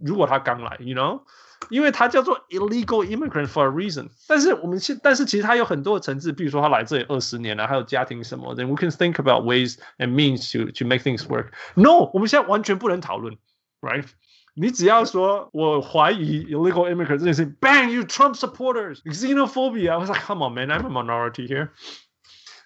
[0.00, 1.22] 如果他刚来，you know。
[1.69, 10.99] 因为它叫做 illegal immigrant for a reason，但是我们现但是其实它有很多的层次，比如说他来这里二十年了，还有家庭什么的，then we can think about ways and means to to make
[10.99, 13.37] things work。No，我们现在完全不能讨论，
[13.81, 14.05] right？
[14.59, 19.95] 你只要说我怀疑 illegal immigrant 这件事情，bang you Trump supporters，xenophobia。
[19.95, 21.69] 我 was like come on man，I'm a minority here。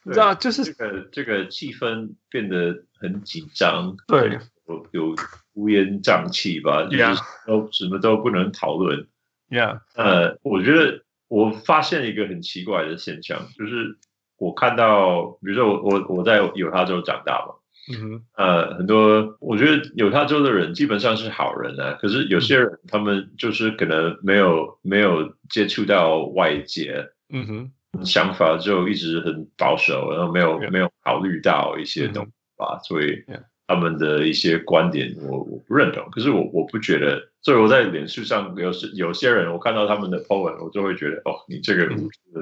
[0.03, 5.14] 你知道就是这个这个气氛变得很紧张，对， 有有。
[5.56, 7.02] 乌烟瘴气吧，就是
[7.46, 9.06] 都什么都不能讨论。
[9.48, 13.96] Yeah，呃，我觉得我发现一个很奇怪的现象，就是
[14.36, 17.54] 我看到，比如说我我我在犹他州长大嘛，
[17.90, 27.46] 嗯哼，呃，很多我觉得犹他州的人基本上是好人啊，可是有些人他们就是可能没有没有接触到外界，嗯
[27.94, 33.24] 哼，想法就一直很保守，然后没有没有考虑到一些东西吧，所以。
[33.68, 41.88] 他们的一些观点我我不认同，可是我我不觉得，所以我在脸书上有时有些人，我看到他们的 po 文，我就会觉得哦，你这个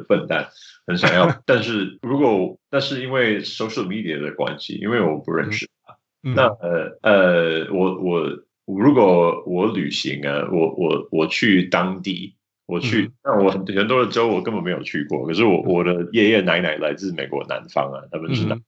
[0.07, 0.49] 笨蛋，
[0.87, 1.35] 很想要。
[1.47, 8.29] 但是如果那是因为 social media 的关系，因为我不认识他，嗯、那呃呃，我我
[8.67, 12.35] 如果我旅行啊，我我我去当地，
[12.67, 18.59] 我去，那、嗯、我很很多的州我根本没有去过，可是我我的爷爷奶奶来自美国南方啊，他们是南方人。
[18.59, 18.65] 嗯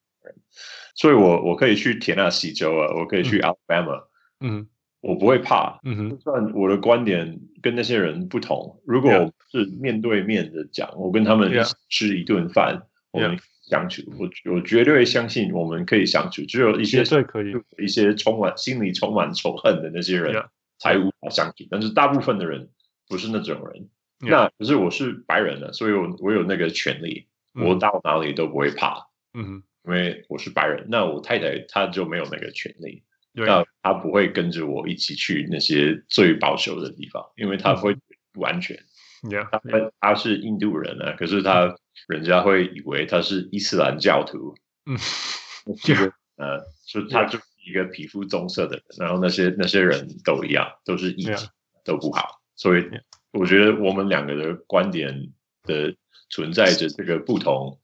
[0.97, 4.05] 所以我，我我可以去田纳西州啊，我可以去 Alabama，
[4.41, 4.67] 嗯，
[5.01, 11.53] 我不会怕，嗯哼，就算我的观点跟那些人不同，如果我是面对面的讲，我跟他们
[11.91, 12.83] 吃一顿饭，
[13.13, 17.55] 我们相处，我我绝对相信我们可以相处，只有一些可以。
[17.79, 20.43] 一些充满心里充满仇恨的那些人
[20.79, 22.71] 才无法相处，但是大部分的人
[23.07, 29.63] 不是那种人，那可是我是白人呢，所以我我有那个权利，我到哪里都不会怕，嗯哼。
[29.87, 37.97] 因为我是白人，那我太太她就没有那个权利，对那她不会跟着我一起去那些最保守的地方，因为她会
[38.33, 38.77] 不安全。
[39.23, 41.77] Yeah, 她她是印度人啊，可是她
[42.09, 44.55] 人家会以为她是伊斯兰教徒。
[44.87, 44.99] 嗯，
[45.83, 51.47] 这个呃，就她就是一个皮肤棕色的人，然后那些那些人都一样，都是异己，
[51.85, 52.41] 都不好。
[52.57, 52.85] 所以
[53.33, 55.95] 我觉得我们两个的观点的
[56.31, 57.79] 存在着这个不同。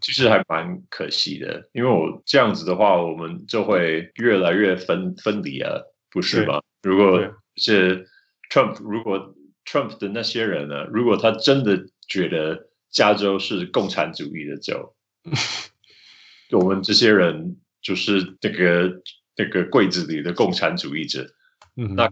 [0.00, 6.60] 其实还蛮可惜的，因为我这样子的话，我们就会越来越分分离啊，不是吗？
[6.82, 7.20] 如果
[7.56, 8.06] 是
[8.50, 14.94] Trump，如果 Trump 的那些人呢，如果他真的觉得加州是共产主义的州，
[16.52, 19.00] 我们这些人就是那个
[19.36, 21.26] 那个柜子里的共产主义者。
[21.74, 22.06] 嗯，那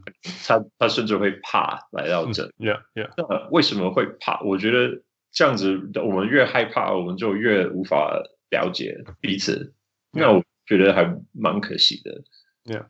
[0.46, 2.50] 他他甚至会怕来到这。
[2.56, 3.10] Yeah, yeah.
[3.18, 4.40] 那为什么会怕？
[4.40, 9.74] 我觉得这样子，我们越害怕，我们就越无法了解彼此。
[10.12, 12.22] 那我觉得还蛮可惜的。
[12.64, 12.86] Yeah,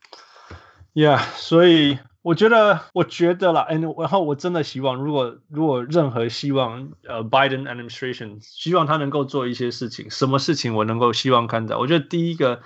[0.93, 1.19] yeah.
[1.35, 11.77] 所以我觉得，我觉得啦，然后我真的希望，如果如果任何希望，呃，Biden administration 希望他能够做一些事情，什么事情我能够希望看到？
[11.79, 12.61] 我觉得第一个。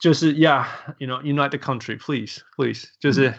[0.00, 3.34] 就是，Yeah，you know，unite the country，please，please，就是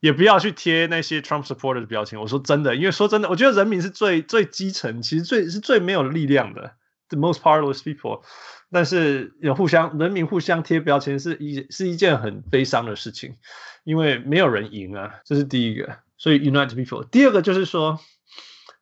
[0.00, 2.18] 也不要去贴那些 Trump supporter 的标签。
[2.18, 6.72] 我说真的，因为说真的，我觉得人民是最最基层，其实最是最没有力量的，
[7.08, 8.22] the most powerless people。
[8.70, 13.36] 但是有互相人民互相贴标签是一是一件很悲伤的事情，
[13.84, 15.98] 因为没有人赢啊，这是第一个。
[16.16, 17.06] 所以 unite the people。
[17.08, 18.00] 第二个就是说，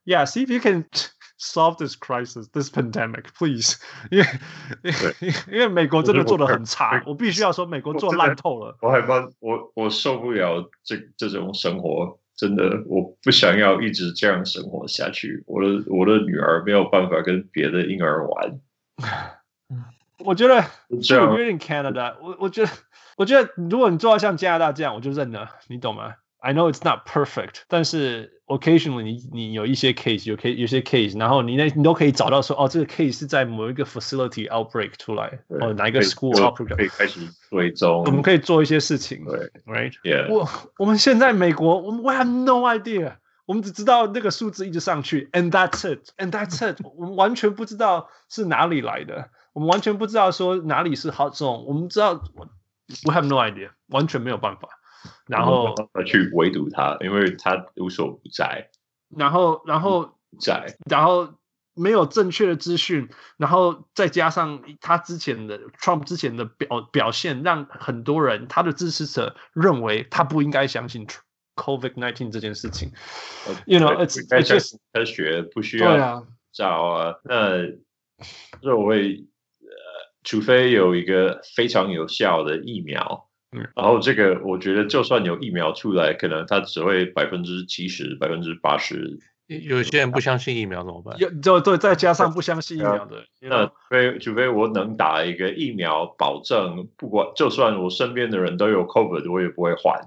[0.05, 0.87] Yeah，see if you can。
[1.44, 3.78] Solve this crisis, this pandemic, please.
[4.12, 4.26] 因为
[5.52, 8.78] 因为美国真的做得很差，我必须要说美国做烂透了。
[8.80, 15.44] 我害怕，我我受不了这这种生活，真的，我不想要一直这样生活下去。
[15.48, 18.60] 我的我的女儿没有办法跟别的婴儿玩。
[20.24, 20.64] 我觉得，
[21.02, 22.72] 就 in Canada，我我觉得，
[23.18, 34.93] 我觉得如果你做到像加拿大这样，我就认了，你懂吗？I know it's not perfect，但是 occasionally 你你有一些 case 有 case 有些 case，然后你那你都可以找到说哦，这个 case 是在某一个 facility outbreak
[34.99, 52.15] 出来，哦哪一个 school outbreak 可以开始追踪，我们可以做一些事情，对，right，yeah，我我们现在美国我们 we have no idea，我们只知道那个数字一直上去，and that's it，and that's it，我们完全不知道是哪里来的，我们完全不知道说哪里是 好种，我们知道
[53.05, 54.69] we have no idea，完全没有办法。
[55.28, 55.74] 然后
[56.06, 58.70] 去围堵他，因为他无所不在。
[59.16, 61.34] 然后，然后在，然后
[61.74, 71.06] 没有正确的资讯，然后再加上他之前的 Trump 之前的表表现，让很多人他的支持者认为他不应该相信
[71.56, 72.94] COVID nineteen 这件事情。
[73.66, 77.16] You know, it's just 科学不需要找啊。
[77.24, 77.68] 那
[78.62, 79.26] 作为
[79.60, 79.68] 呃，
[80.24, 83.28] 除非有一个非常有效的疫苗。
[83.56, 89.20] 嗯，然后这个我觉得，就算有疫苗出来，可能它只会百分之七十、百分之八十。
[89.48, 91.18] 有些人不相信疫苗怎么办？
[91.20, 100.00] 有，就对，再加上不相信疫苗的，那除非除非我能打一个疫苗，保证不管就算我身边的人都有 COVID，我也不会换，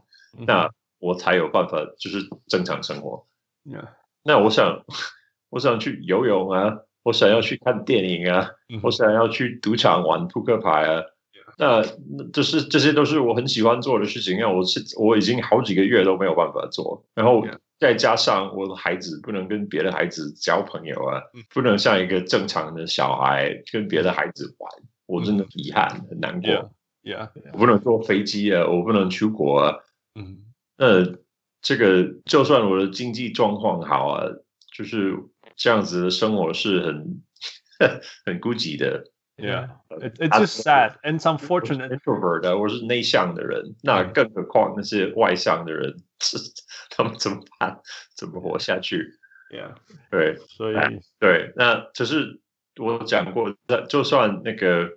[0.47, 3.27] 那我才有办法就是正常生活。
[3.71, 3.87] 嗯，
[4.23, 4.83] 那我想，
[5.51, 8.49] 我想去游泳啊，我想要去看电影啊，
[8.83, 11.03] 我想要去赌场玩扑克牌啊。
[11.57, 11.83] 那
[12.33, 17.47] 这是这些都是我很喜欢做的事情，因为我是我已经好几个月都没有办法做，然后
[17.79, 21.21] 再加上我的孩子不能跟别的孩子交朋友啊，
[21.53, 24.71] 不能像一个正常的小孩跟别的孩子玩，
[25.07, 26.51] 我真的遗憾很难过。
[27.03, 27.51] Yeah, yeah.
[27.53, 29.77] 我不能坐飞机啊，我不能出国啊。
[30.15, 30.39] 嗯，
[30.79, 31.17] 那
[31.61, 34.25] 这个就算我的经济状况好啊，
[34.75, 35.15] 就是
[35.57, 37.23] 这样子的生活是很
[38.25, 39.05] 很孤寂的。
[39.37, 41.91] Yeah, it, it's just sad and it's unfortunate.
[41.91, 45.97] Introvert，我是内向的人，那更何况那些外向的人，
[46.91, 47.81] 他们怎么办？
[48.15, 49.19] 怎么活下去
[49.51, 49.75] ？Yeah，
[50.09, 50.77] 对，所以
[51.19, 52.41] 对，那只是
[52.77, 53.57] 我讲过，
[53.89, 54.91] 就算那个，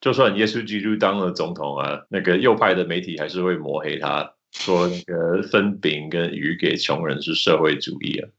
[0.00, 8.30] 就算耶稣基督当了总统啊，那个右派的媒体还是会抹黑他，说那个分饼跟鱼给穷人是社会主义啊。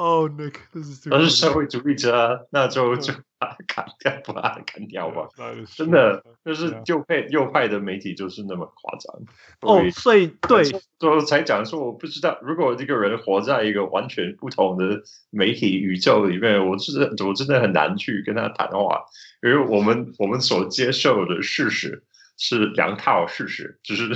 [0.00, 5.28] 哦，Nick，这是他是社会主义者啊，那就就把他砍掉，把他砍掉吧。
[5.76, 9.14] 真的，就是右派右派的媒体就是那么夸张。
[9.60, 10.64] 哦，所以对，
[10.98, 19.04] 就才讲说，我不知道，如果这个人活在一个完全不同的媒体宇宙里面，我是我真的很难去跟他谈话，
[19.42, 22.04] 因为我们 我们所接受的事实
[22.38, 24.08] 是两套事实，就是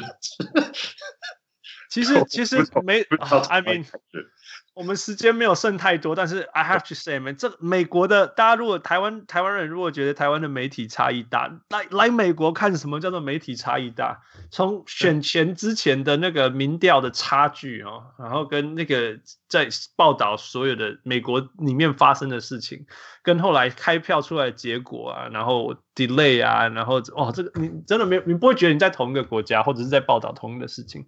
[1.93, 3.03] 其实其实没
[3.51, 3.85] ，I mean。
[4.75, 14.21] 我们时间没有剩太多，但是 I have to say man，这美国的大家如果台湾台湾人如果觉得台湾的媒体差异大，来来美国看什么叫做媒体差异大？
[14.51, 22.87] 从选前之前的那个民调的差距哦，然后跟那个在报道所有的美国里面发生的事情，
[23.23, 31.07] 跟后来开票出来的结果啊，然后 delay 啊，然后哦，这个你真的没有，你不会觉得你在同一个国家或者是在报道同一个事情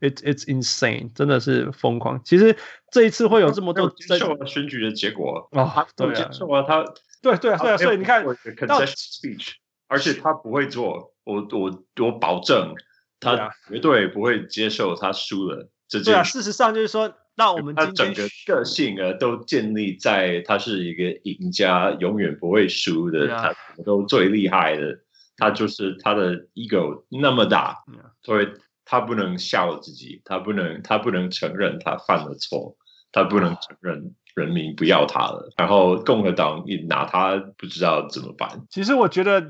[0.00, 2.22] ？It it's insane，真的是疯狂。
[2.24, 2.56] 其实
[2.90, 6.84] 这一次会有这么多接受选举的结果啊、哦，对啊，接受啊，他
[7.20, 9.52] 对对啊，对啊，所以你看，concession speech，
[9.88, 12.74] 而且他不会做，我我我保证，
[13.20, 15.68] 他绝对不会接受他输了。
[15.88, 17.12] 这对啊，事实上就是说。
[17.38, 23.54] 那我们他整个个性啊，都建立在他是一个赢家，永远不会输的，他
[23.86, 24.98] 都最厉害的。
[25.36, 27.76] 他就是他的 ego 那么大，
[28.24, 28.48] 所以
[28.84, 32.76] 他不能笑自己，他不能他不能承认他犯了错，
[33.12, 35.48] 他不能承认人民不要他了。
[35.56, 38.66] 然后共和党一拿他，不知道怎么办。
[38.68, 39.48] 其实我觉得，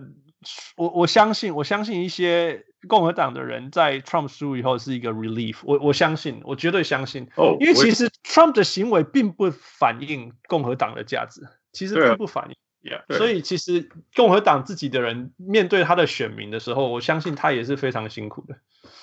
[0.77, 2.67] 我我相信，我相信一些。
[2.87, 7.29] 共和党的人在 Trump 输以后是一个 relief，我我相信，我绝对相信。
[7.37, 12.57] 哦，因为其实 Trump 的行为并不反映共和党的价值，其实并不反映。
[12.81, 18.57] Yeah, 所以其实共和党自己的人面对他的选民的时候，我相信他也是非常辛苦的。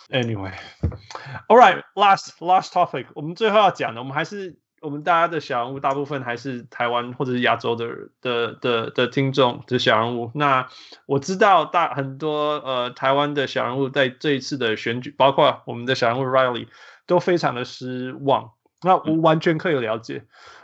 [0.10, 4.58] Anyway，all right，last last topic，我们最后要讲的，我们还是。
[4.86, 7.88] 我们大家的小人物大部分还是台湾或者是亚洲的
[8.22, 10.30] 的的的听众的小人物。
[10.36, 10.68] 那
[11.08, 16.68] 我知道大很多呃台湾的小人物在这一次的选举，包括我们的小人物 Riley
[17.08, 18.52] 都非常的失望。
[18.84, 20.24] 那我完全可以了解。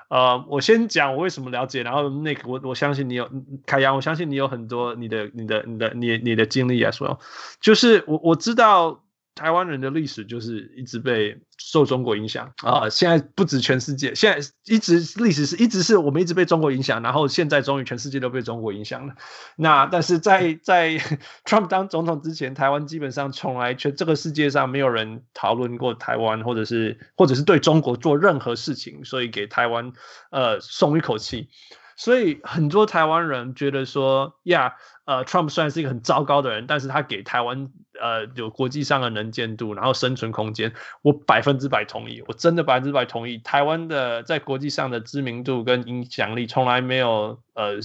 [0.09, 3.27] 呃，我先讲我为什么了解，然后 Nick，我我相信你有
[3.65, 7.17] 凯阳，我相信你有很多你的你的你的你你的经历 as well。
[7.59, 9.03] 就是我我知道。
[9.41, 12.87] 台湾人的历史就是一直被受中国影响啊！
[12.89, 19.15] 现在不止全世界，现在一直历史是一直是我们一直被中国影响，然后现在终于全世界都被中国影响了。
[19.55, 20.99] 那但是在在
[21.43, 29.91] Trump 当总统之前，台湾基本上从来全这个世界上没有人讨论过台湾，或者是或者是对中国做任何事情，所以给台湾
[30.29, 31.49] 呃松一口气。
[31.97, 34.73] 所以很多台湾人觉得说，呀，
[35.05, 37.69] 呃，Trump 虽然是一个很糟糕的人，但是他给台湾
[38.01, 40.73] 呃有国际上的能见度，然后生存空间，
[41.03, 43.37] 我百分之百同意，我真的百分之百同意。
[43.37, 47.75] 台湾的在国际上的知名度跟影响力从来没有，呃，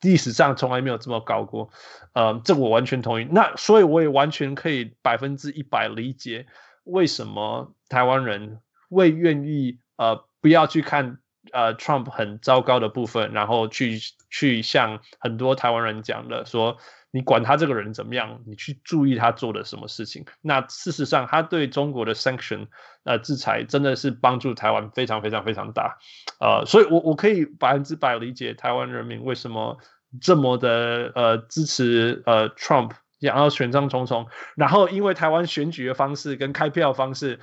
[0.00, 1.70] 历史上从来没有这么高过，
[2.14, 3.28] 呃，这我完全同意。
[3.30, 6.46] 那所以我也完全可以百分之一百理解
[6.84, 8.60] 为什么台湾人
[8.90, 11.18] 会愿意呃不要去看。
[11.50, 13.98] 呃，Trump 很糟糕的部分，然后去
[14.28, 16.76] 去向很多台湾人讲的说，
[17.10, 20.26] 你管他这个人怎么样，你去注意他做的什么事情。
[20.42, 22.66] 那事实上，他对中国的 sanction
[23.04, 25.98] 呃制裁真的是帮助台湾非常非常非常大。
[26.38, 29.78] 呃，所以我我可以百分之百理解台湾人民为什么
[30.20, 32.90] 这么的呃支持呃 Trump，
[33.20, 37.40] 然后选上重重，然后因为台湾选举的方式跟开票方式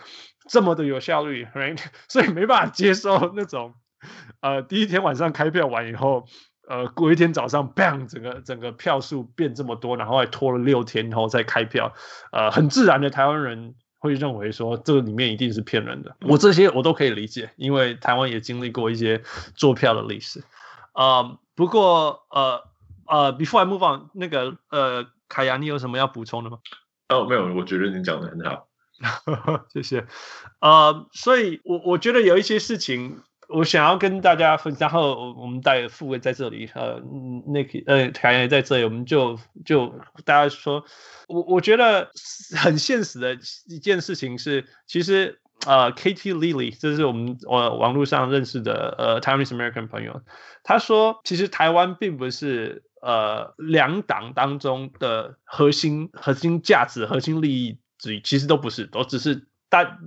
[0.47, 1.79] 这么的有效率，right?
[2.07, 3.73] 所以没办法接受那种。
[4.39, 6.27] 呃，第一天晚上开票完以后，
[6.67, 11.93] 呃，过一天早上，bang，整个整个票数变这么多，然后还拖了六天然后再开票，
[12.31, 16.15] 呃，很自然的台湾人会认为说这个里面一定是骗人的。
[16.21, 19.21] 我这些我都可以理解，因为台湾也经历过一些
[19.55, 20.43] 作票的历史。
[20.93, 22.63] 啊、呃，不过呃
[23.07, 26.57] 呃，before I move on，那个呃，凯阳，你有什么要补充的吗？
[27.09, 28.67] 哦，没有，我觉得你讲的很好，
[29.71, 30.07] 谢谢。
[30.61, 33.21] 呃，所以我我觉得有一些事情。
[33.49, 37.01] 我想要跟大家分享，然后我们带副位在这里，呃，
[37.47, 39.93] 那个呃，凯也在这里，我们就就
[40.23, 40.83] 大家说，
[41.27, 42.09] 我我觉得
[42.55, 43.37] 很现实的
[43.67, 50.21] 一件事情是，其实呃，KT Lily，这是我们呃网络上认识的呃 Taiwanese American 朋友，
[50.63, 59.47] 他说，其实台湾并不是呃两党当中的核心核心价值、核心利益之一，其实都不是，都只是。
[59.69, 59.97] 但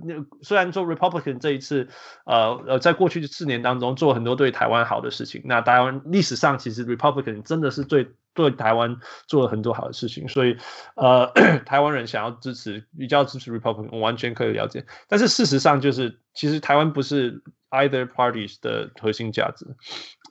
[0.41, 1.87] 虽然说 Republican 这一次，
[2.25, 8.97] 呃呃，在过去的四年当中做很多对台湾好的事情，那台湾历史上其实 Republican 真的是对对台湾
[9.27, 10.57] 做了很多好的事情，所以
[10.95, 11.27] 呃，
[11.65, 14.85] 台湾人想要支持比较支持 Republican，我完全可以了解。
[15.07, 19.67] 但是事实上就是，其实台湾不是 either parties 的核心价值，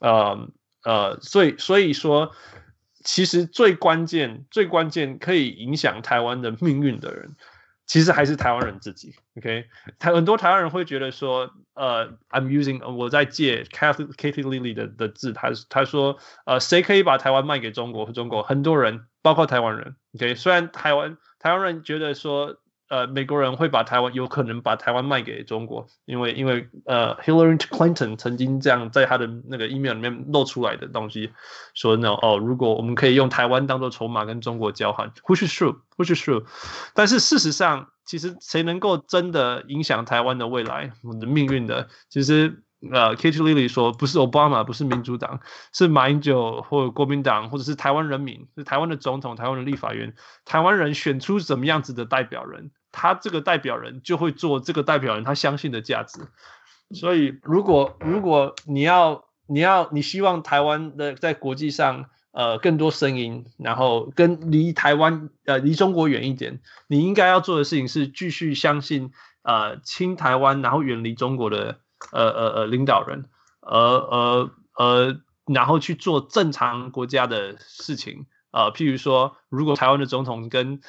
[0.00, 0.48] 呃
[0.84, 2.32] 呃，所以所以说，
[3.04, 7.34] 其实最关键最关键可以影响台湾的命运的人。
[7.88, 9.64] 其实还是台湾人自己，OK？
[9.98, 18.12] 台很多台湾人会觉得说，呃，I'm using 我在借 Kathy Kathy Lily 的的字，他他说，呃，谁可以把台湾卖给中国？
[18.12, 20.36] 中国很多人，包括台湾人，OK？
[20.36, 22.60] 虽然台湾台湾人觉得说。
[22.88, 31.30] 呃，美国人会把台湾有可能把台湾卖给中国，因为因为呃，Hillary Clinton 曾经这样在他的那个 email 里面露出来的东西，
[31.74, 36.44] 说呢，哦，如果我们可以用台湾当做筹码跟中国交换，which is true，which is true，
[36.94, 42.62] 但是事实上，其实谁能够真的影响台湾的未来、我的命运的，其实。
[42.92, 45.40] 呃，Katie Lily 说，不是奥巴马，不是民主党，
[45.72, 50.14] 是马英九或国民党，或者是台湾人民，是台湾的总统、台湾的立法院，
[50.44, 56.20] 台湾人选出什么样子的代表人，他这个代表人就会做这个代表人他相信的价值。
[56.94, 69.12] 所以，如果如果你要你要你希望台湾的在国际上呃更多声音，然后跟离台湾呃离中国远一点，你应该要做的事情是继续相信
[69.42, 71.78] 呃亲台湾，然后远离中国的。
[72.12, 73.24] 呃呃呃领导人，
[73.60, 80.80] 呃呃呃，然后去做正常国家的事情，呃，譬如说，如果台湾的总统跟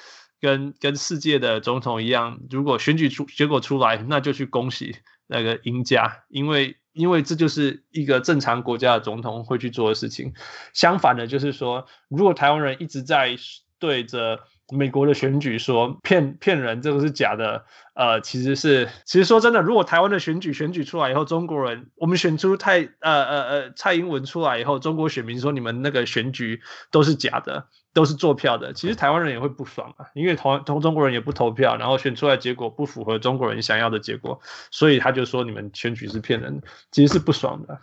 [0.41, 4.95] 跟跟世界的总统一样，如果选举出结果出来，那就去恭喜
[5.27, 10.33] 那个赢家，因为因为这就是一个正常国家的总统会去做的事情。
[10.73, 13.35] 相反的，就是说，如果台湾人一直在
[13.79, 14.39] 对着
[14.71, 17.65] 美国的选举说骗骗人，这个是假的。
[17.93, 26.61] 呃，其实是，其实说真的，如果台湾的选举选举出来以后，中国人我们选出蔡呃呃呃蔡英文出来以后，中国选民说你们那个选举
[26.91, 28.73] 都是假的，都是做票的。
[28.73, 34.39] 其实台湾人也会不爽啊，因为同同中国人也不投票，然后选出来结果不符合中国人想要的结果，
[34.71, 37.79] 所以他就说你们选举是骗人的，其实是不爽的。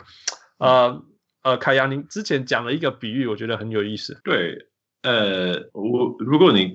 [0.59, 1.03] 呃
[1.43, 4.19] 呃，凯阳，您之前讲了一个比喻，我觉得很有意思。
[4.23, 4.67] 对。
[5.03, 6.73] 呃，我如果你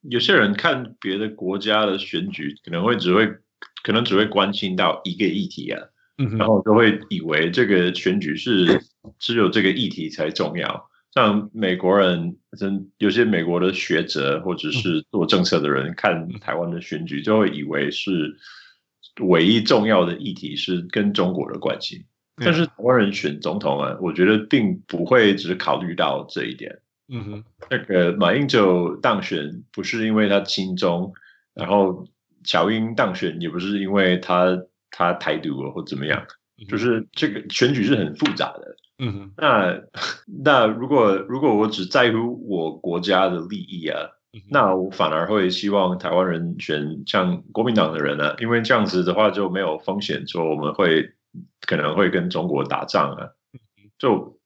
[0.00, 3.28] 有些人看别的国家的选举，可能会只会
[3.84, 5.80] 可能只会关心到一个议题啊，
[6.16, 8.82] 嗯，然后就会以为这个选举是
[9.18, 10.87] 只有这个议题才重要。
[11.18, 18.36] 像美国人，真有些美国的学者或者是做政策的人看台湾的选举，就会以为是
[19.20, 22.06] 唯一重要的议题是跟中国的关系。
[22.36, 26.78] 但是台湾人选总统啊，我觉得并不会只考虑到这一点。
[27.08, 31.12] 嗯哼，那个马英九当选不是因为他亲中，
[31.54, 32.06] 然后
[32.44, 34.56] 乔英当选也不是因为他
[34.90, 36.24] 他台独了或怎么样，
[36.68, 38.76] 就是这个选举是很复杂的。
[38.98, 39.80] 嗯哼，那
[40.42, 43.98] 那如果如果我只在乎我国家的利益啊，
[44.50, 51.12] 那我反而会希望台湾人选像国民党的人呢，因为这样子的话就没有风险，说我们会
[51.66, 53.28] 可能会跟中国打仗啊，
[53.98, 54.36] 就。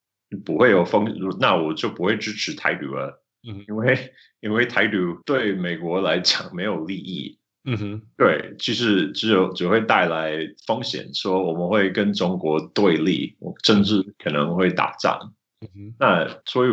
[0.46, 3.22] 不会有风，那我就不会支持台独了。
[3.46, 7.38] 嗯，因为因为台独对美国来讲没有利益。
[7.64, 10.36] 嗯哼，对，其实只有只会带来
[10.66, 15.32] 风险，说我们会跟中国对立，甚至可能会打仗。
[15.60, 16.70] 嗯哼，那所以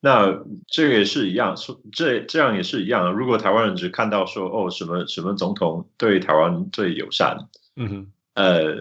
[0.00, 3.12] 那这个也是一样，说这这样也是一样。
[3.12, 8.76] 如果台湾人只看到说哦什么什么总统对台湾最友善，嗯哼，呃，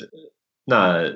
[0.66, 1.14] 那。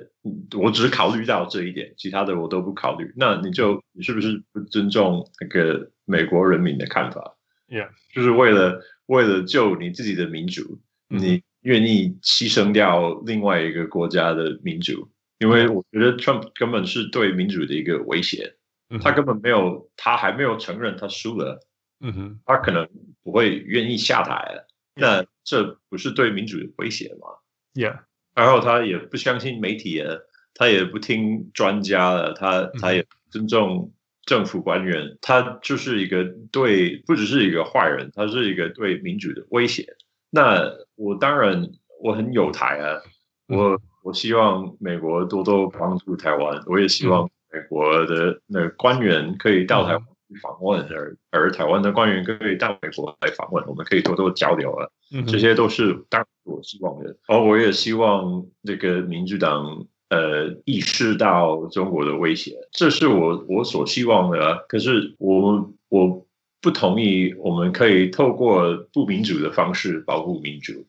[0.59, 3.11] 我只是考虑到这一点，其他的我都不考虑。
[3.15, 7.37] 那你就你是不是不尊重那个美国人民的看法
[7.69, 15.09] ？Yeah，就是为了为了救你自己的民主，你愿意牺牲掉另外一个国家的民主？
[15.39, 18.55] 因为我觉得 Trump 根本是对民主的一个威胁。
[19.01, 21.59] 他根本没有，他还没有承认他输了。
[22.01, 22.87] 嗯哼，他可能
[23.23, 24.67] 不会愿意下台了。
[24.95, 27.27] 那这不是对民主的威胁吗
[27.73, 27.99] ？Yeah。
[28.35, 33.91] 然后他也不相信媒体了，他也不听专家了，他他也尊重
[34.29, 39.87] 政府官员，他就是一个对，不只是一个坏人，他是一个对民主的威胁。
[40.29, 41.67] 那我当然
[41.99, 43.01] 我很有台啊，
[43.47, 50.05] 我我希望美国多多帮助台湾，我也希望美国的那个官员可以到台湾。
[50.43, 54.85] 访问，而而台湾的官员可以到美国来访问，我们可以多多交流啊，
[55.25, 57.17] 这些都是当然我希望的。
[57.25, 64.57] 而我也希望这个民主党呃意识到中国的威胁，这是我我所希望的啊。
[64.67, 66.25] 可是我我
[66.61, 70.85] 不同意，我们可以透过不民主的方式保护民主。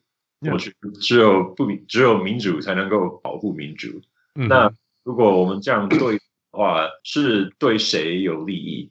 [0.51, 4.01] 我觉得只有不民只有民主才能够保护民主。
[4.33, 4.71] 那
[5.03, 8.89] 如果我们这样对的话，是对谁有利益？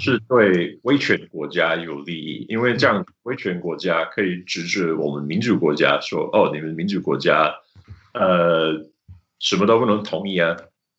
[0.00, 7.54] 是对威权国家有利益，因为这样威权国家可以指指我们民主国家说：“哦，你们民主国家，
[8.14, 8.72] 呃，
[9.42, 10.56] 什么都不能同意啊，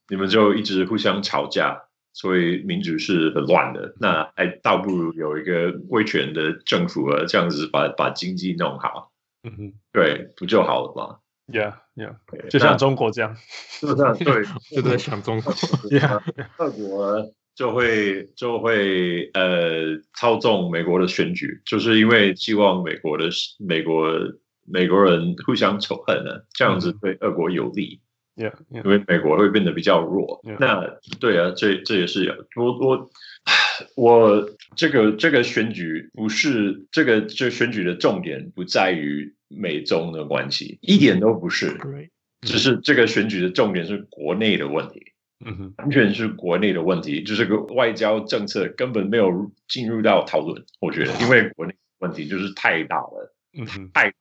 [0.07, 3.95] 你们就一直互相吵架，所以民主是很乱的。
[3.99, 9.11] 那还倒不如有一个威权的政府啊，这样子把把经济弄好，
[9.43, 11.17] 嗯哼，对，不就好了吗
[11.47, 14.23] ？Yeah，Yeah，就像中国这样，是不是？
[14.23, 15.51] 对，就在想中国，
[15.89, 16.21] Yeah，
[16.57, 17.33] 俄国。
[17.55, 23.29] 就会就会呃操纵美国的选举，就是因为希望美国的
[23.59, 24.09] 美国
[24.65, 28.01] 美国人互相仇恨呢，这样子对俄国有利。
[28.35, 28.83] Yeah, yeah.
[28.83, 30.41] 因为美国会变得比较弱。
[30.43, 30.57] Yeah.
[30.59, 33.09] 那对啊，这这也是我我
[33.95, 41.77] 我这个这个选举不是这个这选举的重点不在于美中的关系，一点都不是。
[42.41, 45.11] 只是这个选举的重点是国内的问题。
[45.75, 50.63] 完全是国内的问题，就是个外交政策根本没有进入到讨论。
[50.79, 54.13] 我觉得，因为国内问题就是太大了，嗯，太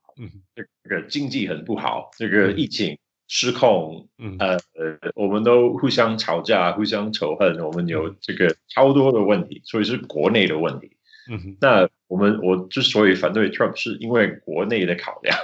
[0.56, 2.98] 这个经济很不好，这个疫情
[3.28, 10.96] 失控，嗯，呃呃，我们都互相吵架，互相仇恨，我们有这个超多的问题，所以是国内的问题。
[11.30, 15.36] 嗯哼，那我们我之所以反对 Trump，是因为国内的考量。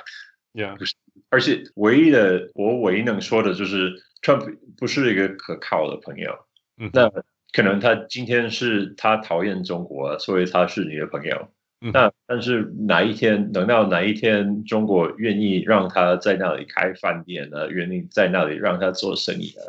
[0.52, 0.94] Yeah，不是，
[1.30, 6.36] 而且唯一的我唯一能说的就是，Trump 不是一个可靠的朋友。
[6.78, 7.10] 嗯，那
[7.52, 11.48] 可能他今天是他讨厌中国，所以他是你的朋友。
[11.80, 17.68] 嗯，那但是哪一天等到哪一天中国愿意让他在那里开饭店呢？
[17.70, 19.62] 愿意在那里让他做生意呢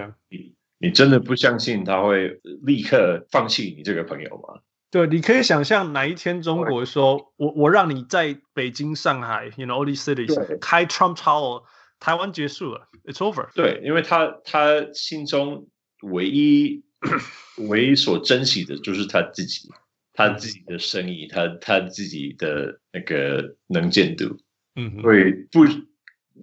[0.00, 4.60] ？Yeah，你你真的不相信他会立刻放弃你这个朋友吗？
[4.90, 11.62] 对，你可以想象哪一天中国说，我我让你在北京、上海，you know all these cities 开 Trump Tower，
[11.98, 13.48] 台湾结束了，it's over。
[13.54, 15.66] 对，因为他他心中
[16.02, 16.84] 唯一
[17.68, 19.70] 唯一所珍惜的就是他自己，
[20.12, 24.38] 他自己的生意，他他自己的那个能见度。
[24.74, 25.66] 嗯，所以不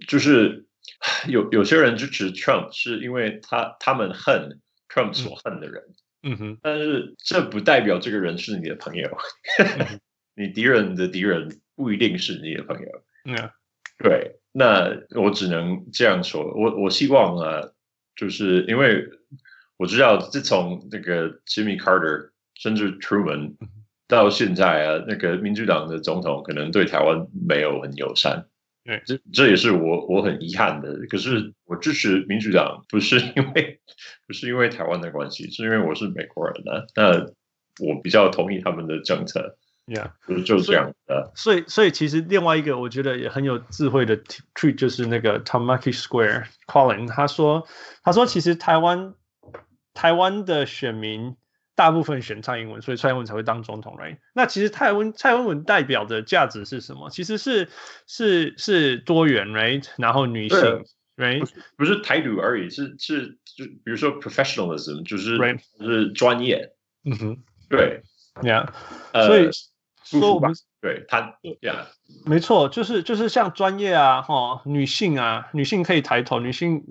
[0.06, 0.66] 就是
[1.28, 5.82] 有有些人支持 Trump 是因为他他们恨 Trump 所恨的人。
[5.88, 9.08] 嗯嗯哼，但是这不代表这个人是你的朋友，
[10.36, 12.88] 你敌人的敌人不一定是你的朋友。
[13.24, 13.50] 嗯，
[13.96, 16.52] 对，那我只能这样说。
[16.54, 17.70] 我我希望啊，
[18.16, 19.08] 就是因为
[19.78, 23.54] 我知道，自从那个 Jimmy Carter 甚至 Truman
[24.06, 28.44] 到现在啊，那个民主党的总统可能对台湾没有很友善。
[28.84, 30.94] 对，这这也是我我很遗憾的。
[31.08, 33.80] 可是我支持民主党，不是因为
[34.28, 36.84] 不是因为台湾的关系，是因为我是美国人呢。
[36.94, 37.20] 那
[37.82, 39.56] 我比较同意他们的政策。
[39.86, 41.32] Yeah，就是就是这样的。
[41.34, 44.18] 所以所以其实另外一个我觉得也很有智慧的
[44.54, 47.66] tweet 就是那个 Tamaki Square Colin 他说
[48.02, 49.14] 他说其实台湾
[49.94, 51.36] 台湾的选民。
[51.80, 54.18] 大部分选蔡英文，所以蔡英文才会当总统，right？
[54.34, 57.08] 那其实蔡文蔡英文代表的价值是什么？
[57.08, 57.70] 其实是
[58.06, 59.88] 是是多元，right？
[59.96, 60.58] 然后女性
[61.16, 61.48] ，right？
[61.78, 65.38] 不是台独而已，是是就比如说 professionalism，就是
[65.78, 66.70] 就是专业，
[67.06, 67.38] 嗯哼，
[67.70, 68.02] 对
[68.42, 68.68] ，yeah，
[69.14, 69.48] 所以
[70.04, 70.52] 说我们。
[70.80, 71.86] 对他，呀，
[72.24, 76.82] 没错，就是就是像专业啊，哈，女性啊，女性可以抬头，女性，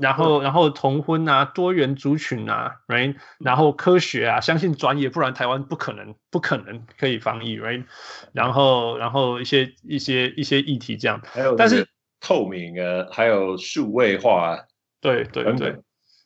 [0.00, 7.84] 然后然后同婚啊，多元族群啊，right，然后科学啊，相信专业，不然台湾不可能不可能可以防疫，right，
[8.32, 11.86] 然后然后一些一些一些议题这样，还有但是
[12.20, 14.58] 透明啊，还有数位化，
[15.00, 15.76] 对对对对，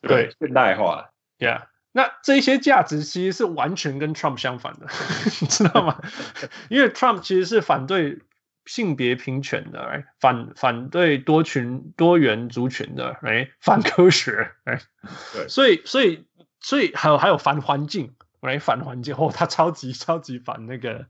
[0.01, 0.35] 对。
[0.39, 1.61] 现代化，yeah。
[1.93, 4.87] 那这些价值其实是完全跟 Trump 相反的，
[5.39, 6.01] 你知道吗？
[6.69, 8.19] 因为 Trump 其实是反对
[8.65, 10.05] 性别平权的，right?
[10.19, 13.49] 反反对多群多元族群的，right?
[13.61, 14.51] 反科学
[15.47, 16.25] 所以所以
[16.59, 18.13] 所以还有还有反环境?
[18.59, 21.05] 反环境，哦，他超级超级反那个。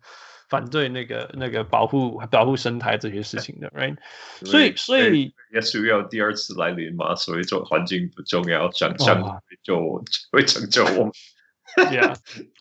[0.53, 3.97] 反对那个那个保护保护生态这些事情的，right？
[4.45, 11.11] 所以所以耶稣要第二次来临嘛，所以说环境不重要，想象就会拯救我们。
[11.75, 12.15] Yeah，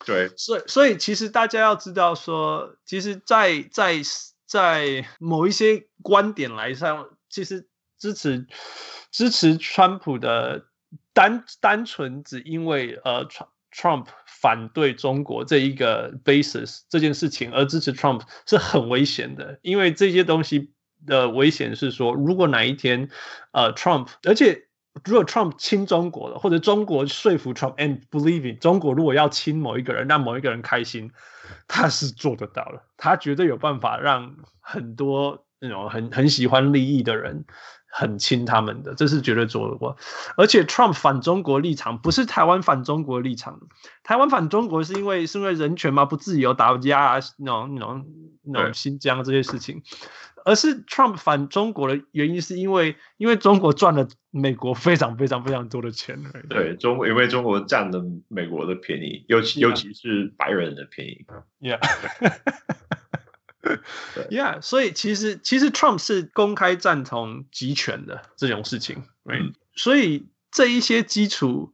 [0.07, 4.01] 对，所以所以其实大家要知道说，其实在，在在
[4.47, 7.67] 在某一些观点来上，其实
[7.99, 8.47] 支持
[9.11, 10.65] 支持川普的
[11.13, 13.47] 单单纯只因为呃川。
[13.75, 14.05] Trump
[14.43, 20.73] 反对中国这一个 basis 这件事情而支持 Trump 是很危险的，因为这些东西
[21.07, 23.07] 的危险是说，如果哪一天
[23.53, 24.67] 呃 Trump，而且
[25.05, 31.09] 如果 Trump 亲中国了，或者中国说服 Trump and believing 中国如果要亲某一个人，让某一个人开心，
[31.69, 37.45] 他是做得到的，他绝对有办法让很多那种很很喜欢利益的人。
[37.95, 39.95] 很亲他们的，这是绝对做得过。
[40.35, 43.59] 而且 Trump 反中国立场不是台湾反中国立场，
[44.01, 48.05] 台湾反中国是因为是因为人权嘛，不自由打压啊，那种那种
[48.43, 49.83] 那种新疆这些事情，
[50.43, 56.19] 而是 Trump 反中国的原因是因为因为中国赚了美国非常非常非常多的钱。
[56.49, 61.27] 对，中国因为中国占了美国的便宜，尤其尤其是白人的便宜。
[61.61, 61.79] Yeah。
[64.29, 69.51] Yeah，所以其实其实 Trump 是公开赞同集权的这种事情，right？
[69.51, 71.73] 嗯，所以这一些基础，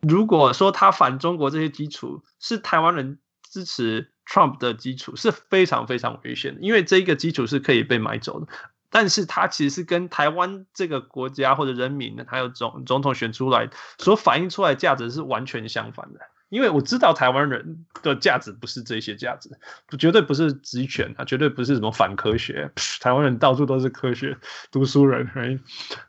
[0.00, 3.18] 如果说他反中国这些基础是台湾人
[3.50, 8.46] 支持 Trump 的基础，是非常非常危险的，因为这一个基础是可以被买走的。
[8.90, 16.20] 但是它其实是跟台湾这个国家或者人民还有总总统选出来所反映出来价值是完全相反的。
[16.52, 19.48] 因为我知道台湾人的价值不是这些价值，
[19.88, 22.70] 不绝对不是集权啊，绝对不是什么反科学。
[23.00, 24.36] 台湾人到处都是科学
[24.70, 25.58] 读书人，right?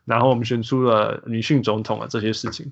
[0.04, 2.70] 然后我们选出了女性总统啊，这些事情，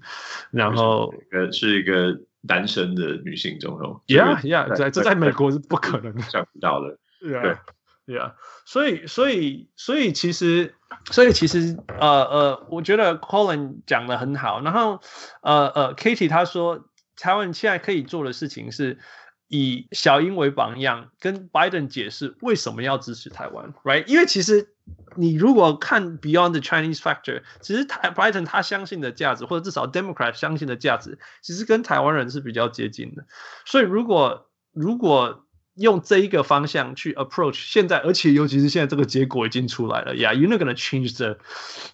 [0.50, 7.58] 然后呃是一个单身的女性总统，yeah yeah，在这在美国是不可能想不到的，对啊
[8.04, 8.34] 对啊，
[8.66, 10.74] 所以所以所以其实
[11.10, 15.00] 所以其实呃呃，我觉得 Colin 讲的很好，然后
[15.40, 16.84] 呃呃 Katie 他说。
[17.22, 18.98] 台湾现在可以做的事情是
[19.46, 24.04] 以小英为榜样，跟拜登解释为什么要支持台湾，right？
[24.06, 24.74] 因为其实
[25.16, 33.24] 你如果看 Beyond the Chinese Factor，其实台 Biden 他相信的价值，或者至少 Democrat 相信的价值，其实跟台湾人是比较接近的。
[33.64, 41.38] 所以如果如果用这一个方向去 approach 现在，而且尤其是现在这个结果已经出来了，Yeah，you're not gonna change the，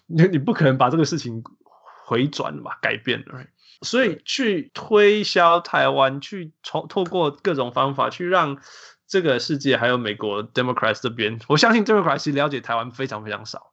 [0.07, 1.43] 你你不可能把这个事情
[2.05, 3.45] 回转吧，改变了。
[3.81, 8.57] 所以去推销台湾，去从透过各种方法去让
[9.07, 13.71] 这个世界还有美国 Democrats 这边，我相信 Democrats 了解台湾非常非常少，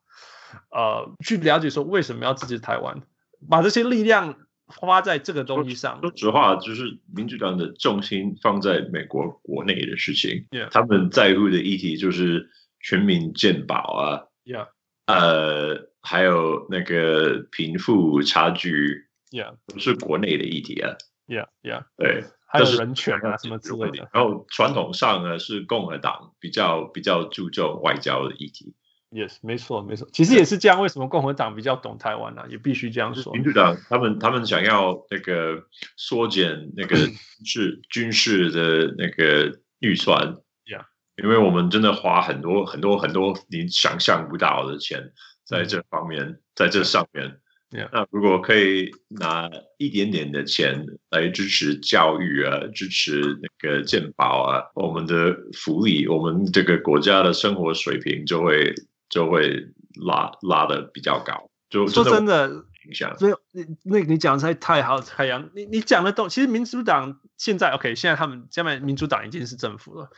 [0.71, 3.03] 呃，去了解说为什么要支持台湾，
[3.51, 4.37] 把这些力量
[4.67, 6.01] 花在这个东西上。
[6.01, 12.49] 说实话，就是民主党的重心放在美国国内的事情.他们在乎的议题就是
[12.81, 14.69] 全民健保啊，Yeah.
[15.07, 19.06] 呃，还有那个贫富差距。
[19.37, 20.97] Yeah，不是国内的议题啊。
[21.27, 24.09] Yeah，Yeah，对，还有人权啊什么之类的。
[24.15, 28.75] 然后传统上呢，是共和党比较比较注重外交的议题。
[29.11, 30.81] Yes，没错没错，其实也是这样。
[30.81, 32.45] 为什么共和党比较懂台湾呢？
[32.49, 33.31] 也必须这样说。
[33.35, 35.63] 民主党他们他们想要那个
[35.99, 36.97] 缩减那个
[37.45, 40.37] 是军事的那个预算。
[40.65, 40.87] Yeah，
[41.23, 45.13] 因为我们真的花很多很多很多你想象不到的钱
[45.45, 47.41] 在这方面，在这上面。
[47.71, 58.75] 那如果可以拿一点点的钱来支持教育啊，支持那个健保啊，我们的福利，我们这个国家的生活水平就会
[59.09, 59.69] 就会
[60.07, 61.51] 拉拉的比较高。
[61.69, 62.49] 就说真的，
[62.87, 63.19] 影响。
[63.19, 63.35] 所以
[63.83, 70.09] 那你讲的太好，太阳，你你讲的都，其实民主党现在 OK，现在他们下面民主党已经是政府了。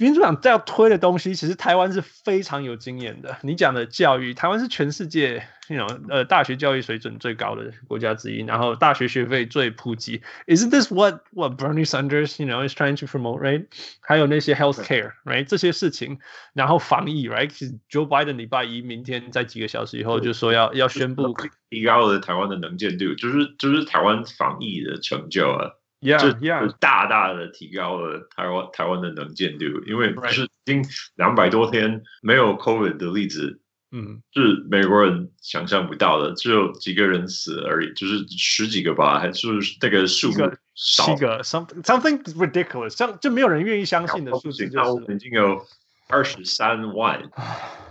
[0.00, 3.38] 民主党要推的东西，其实台湾是非常有经验的。
[3.42, 10.22] 你讲的教育，台湾是全世界那种呃大学教育水准最高的国家之一，然后大学学费最普及。
[10.46, 13.66] Isn't this what what Bernie Sanders you know is trying to promote, right？
[14.00, 15.44] 还有那些 healthcare, right？
[15.44, 16.18] 这些事情，
[16.52, 17.48] 然后防疫，right？
[17.48, 21.34] 其实 Joe Biden 礼拜一明天在几个小时以后就说要要宣布
[21.70, 25.70] 提高了台湾的能见度，就是就是台湾防疫的成就啊。
[26.00, 26.70] Yeah, yeah.
[26.78, 30.84] 大大的提高了台湾台湾的能见度，因为是已经
[31.14, 33.58] 两百多天没有 COVID 的例子，
[33.90, 39.48] 嗯，是美国人想象不到的，只有几个人死而已，就是十几个吧，还是
[39.80, 45.66] 那个数个少七个，something something ridiculous，像就没有人愿意相信的数字，就是已经有
[46.08, 47.22] 二十三万，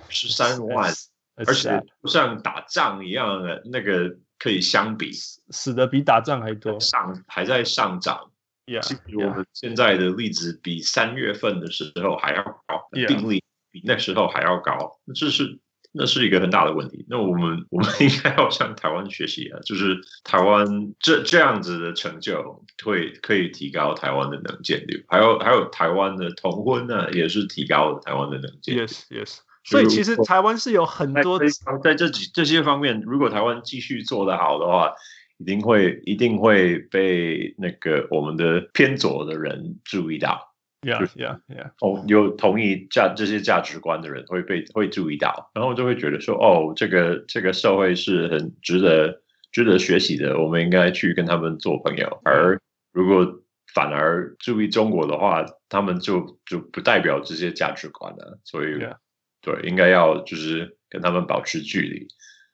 [0.10, 0.93] 十三万，
[1.36, 4.16] 而且不像打仗一样的那个。
[4.45, 5.11] 可以相比，
[5.49, 8.29] 死的比打仗还多，上还在上涨。
[8.67, 15.57] Yeah, 其实我们现在的例子比三月份的时候还要高.病例比那时候还要高，这是
[15.91, 17.07] 那是一个很大的问题。
[17.09, 20.67] 那我们 我们应该要向台湾学习啊，就是台湾
[20.99, 28.83] 这这样子的成就会可以提高台湾的能见率，还有还有台湾的同婚呢，也是提高了台湾的能见度。
[28.83, 29.39] Yes, yes.
[29.66, 31.47] 所以其实台湾是有很多在，
[31.84, 34.93] 在这几这些方面，如果台湾继续做得好的话，
[35.39, 40.53] 一定会一定会被那个我们的偏左的人注意到。
[40.82, 41.72] Yeah, yeah, yeah.
[41.80, 49.20] 同有同意价这些价值观的人会被会注意到，然后就会觉得说，哦，这个这个社会是很值得
[49.51, 52.22] 值得学习的，我们应该去跟他们做朋友。
[52.24, 52.61] 而
[52.93, 53.41] 如果
[53.74, 58.39] 反而注意中国的话，他们就就不代表这些价值观了。
[58.43, 58.76] 所以。
[58.76, 58.97] Yeah.
[59.45, 62.07] 对，应该要就是跟他们保持距离。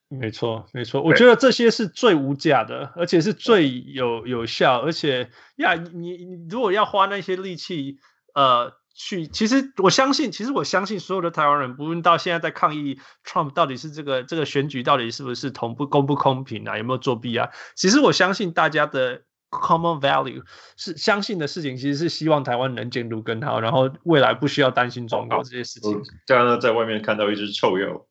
[0.10, 7.96] 没错，没错，我觉得这些是最无价的，而且是最有有效，而且呀，你你如果要花那些力气，
[8.34, 17.48] 呃，去，其实我相信，其实我相信所有的台湾人，不论到现在在抗议 Trump 到底是这个这个选举到底是不是同不公不公平啊，有没有作弊啊？
[17.78, 19.22] 其实我相信大家的。
[19.52, 20.42] Common value
[20.78, 26.02] 是相信的事情，其实是希望台湾能进度更好，然后未来不需要担心中国这些事情。
[26.26, 28.06] 这样呢，在外面看到一只臭鼬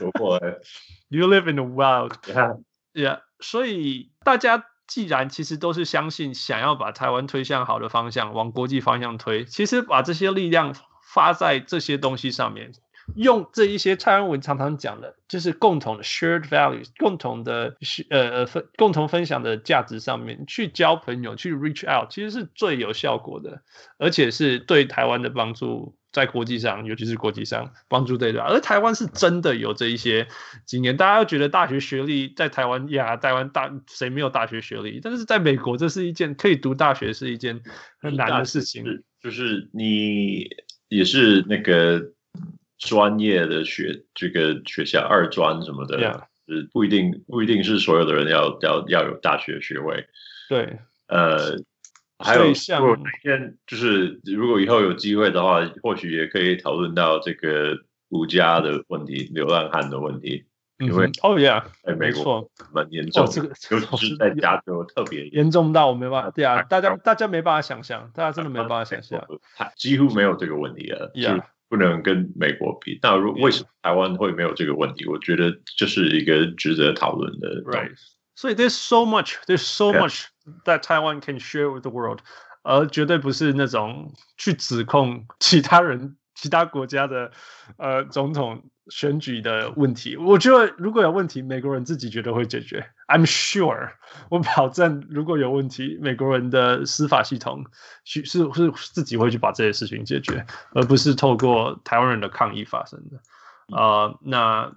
[0.00, 0.56] 走过来
[1.08, 2.56] ，You live in the wild，yeah，yeah。
[2.94, 3.20] Yeah.
[3.40, 10.74] 所以大家既然其实都是相信，想要把台湾推向好的方向，往国际方向推，其实把这些力量
[11.12, 12.72] 发在这些东西上面。
[13.14, 17.76] 用这一些蔡英文常常讲的，就是共同的 shared values，共同的
[18.10, 23.62] 呃呃分共同分享的价值上面去交朋友，去 reach out，其实是最有效果的，
[23.98, 28.44] 而且是对台湾的帮助，在国际上，尤其是国际上帮助最大。
[28.44, 30.26] 而台湾是真的有这一些
[30.66, 35.00] 经验，大家都觉得大学学历在台湾呀，台湾大谁没有大学学历？
[35.00, 37.62] 但是在美国，这是一件可以读大学是一件
[38.00, 38.84] 很难的事情。
[39.22, 40.48] 就是你
[40.88, 42.12] 也是那个。
[42.78, 46.20] 专业的学这个学校二专什么的，yeah.
[46.46, 50.06] 是不一定不一定是所有的人要要要有大学学位。
[50.48, 51.56] 对，呃，
[52.18, 57.76] 还有像如果哪天就是如果以后有机会的话，或许也可以讨论到这个
[58.10, 60.44] 无家的问题、流浪汉的问题。
[60.78, 66.30] 因为哦，Yeah，在美国蛮严重，这个尤其是在加州特别严重到我没办法。
[66.30, 72.98] 对啊，大家大家没办法想象，大家真的没办法想象，他几乎没有这个问题啊，就不能跟美国比。
[73.02, 75.06] 那如为什么台湾会没有这个问题？
[75.06, 77.62] 我觉得这是一个值得讨论的。
[77.62, 77.92] Right，
[78.34, 80.24] 所以 There's so much, there's so much
[80.64, 82.20] that Taiwan can share with the world，
[82.62, 86.16] 而绝对不是那种去指控其他人。
[86.38, 87.32] 其他国家的
[87.78, 92.86] 呃总统选举的问题，我觉得如果有问题，美国人自己觉得会解决。
[93.08, 93.90] I'm sure，
[94.30, 97.64] 我保证，如果有问题，美国人的司法系统
[98.04, 103.20] 是是是自己会去把这些事情解决，而不是透过台湾人的抗议发生的。
[103.76, 104.72] 呃，那。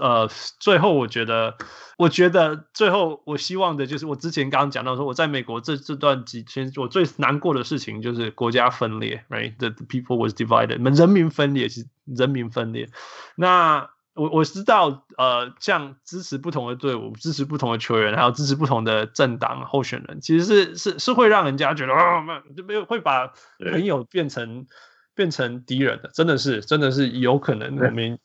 [0.00, 0.28] 呃，
[0.58, 1.56] 最后我觉得，
[1.98, 12.88] 我觉得最后我希望的就是，我之前刚刚讲到说，我在美国这这段几天，我最难过的事情就是国家分裂，right？The people was divided，人民分裂，是人民分裂。
[13.36, 22.22] 那我我知道，呃，像支持不同的队伍，支持不同的球员，还有支持不同的政党候选人，其实是是是会让人家觉得啊，
[22.56, 23.32] 就没有会把
[23.70, 24.66] 朋友变成。
[25.14, 27.76] 变成敌人的，真的是，真的是有可能。
[27.76, 28.18] 我们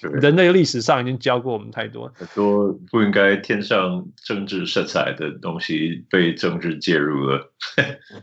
[0.00, 7.52] 人类历史上已经教过我们太多，很多不应该添上政治色彩的东西被政治介入了。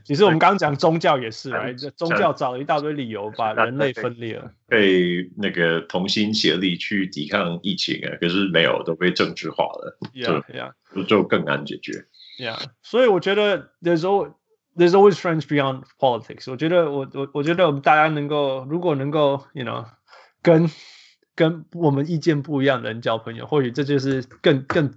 [0.05, 11.05] 其实我们刚刚讲宗教也是， 来宗教找了一大堆理由 把人类分裂了，被那个同心协力去抵抗疫情啊，可是没有，都被政治化了，就 yeah, yeah.
[11.05, 12.05] 就更难解决。
[12.39, 14.33] Yeah，所以我觉得有时候。
[14.75, 16.51] There's always friends beyond politics。
[16.51, 19.85] 我觉得我我我觉得我们大家能够，如果能够，you know，
[20.41, 20.69] 跟
[21.33, 24.93] 跟我们意见不一样的人交朋友，或许这就是更更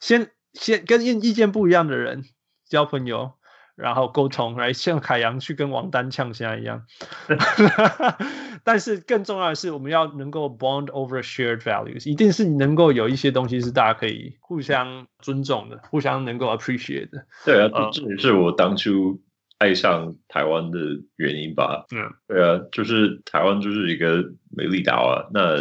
[0.00, 2.24] 先先跟意意见不一样的人
[2.68, 3.34] 交朋友。
[3.76, 6.84] 然后沟通，来像海洋去跟王丹呛虾一样。
[8.64, 17.26] 但是更重要的是，我们要能够 bond over shared values，一定是能够有一些东西是大家可以互相尊重的，互相能够 appreciate 的。
[17.44, 19.20] 对啊，这也是我当初
[19.58, 20.78] 爱上台湾的
[21.16, 21.84] 原因吧。
[21.94, 25.58] 嗯，对啊，就是台湾就是一个美丽岛啊，那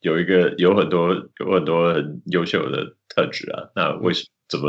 [0.00, 4.68] 有一个有很多有很多很优秀的特质啊，那为什么怎么？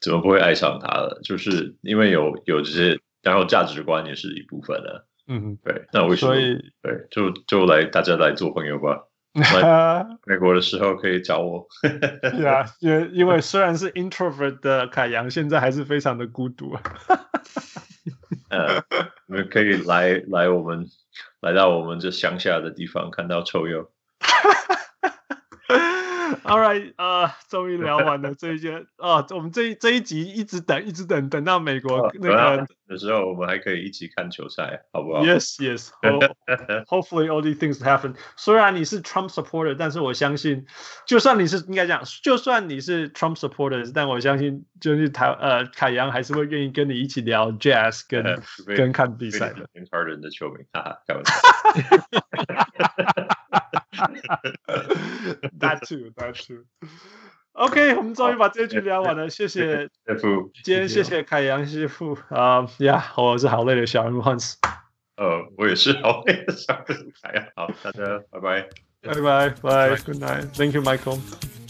[0.00, 1.20] 怎么不会爱上他了？
[1.22, 5.06] 就是因为有有这些，然后价值观也是一部分的。
[5.28, 5.84] 嗯，对。
[5.92, 6.34] 那为什么？
[6.82, 9.06] 对，就就来大家来做朋友吧。
[9.32, 11.64] 来美国的时候可以找我。
[12.20, 16.76] 对啊，因为因为虽然是 introvert 的凯阳，现在还是非常的孤独。
[18.48, 18.82] 呃，
[19.28, 20.84] 你们可以来来我们
[21.40, 23.86] 来到我们这乡下的地方，看到臭鼬。
[26.50, 35.90] All right，呃，终于聊完了这一件啊， 我们这一这一集一直等，一直等，等到美国那个的时候，我们还可以一起看球赛，好不好？Yes, yes.
[36.88, 38.16] Hopefully, all these things happen.
[38.36, 40.66] 虽然你是 Trump supporter，但是我相信，
[41.06, 48.42] 就算你是应该讲，就算你是 Trump supporter，但我相信，就是台呃凯阳还是会愿意跟你一起聊 Jazz 跟
[48.76, 49.68] 跟看比赛的。
[49.88, 51.32] 超人的球迷，哈哈，开玩笑。
[55.58, 56.64] That too, that too.
[57.52, 59.88] OK，我们终于把这局聊完了，谢谢
[60.20, 60.50] 傅。
[60.62, 64.54] 今天谢谢凯阳，谢谢傅啊呀，我是好累的小人物 Hans。
[65.16, 67.44] 呃，我也是好累的小人物凯阳。
[67.56, 68.68] 好，大家拜拜，
[69.02, 71.69] 拜拜，拜，Good night，Thank you, Michael。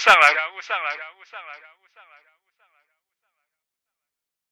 [0.00, 1.09] 上篮，小人物上来。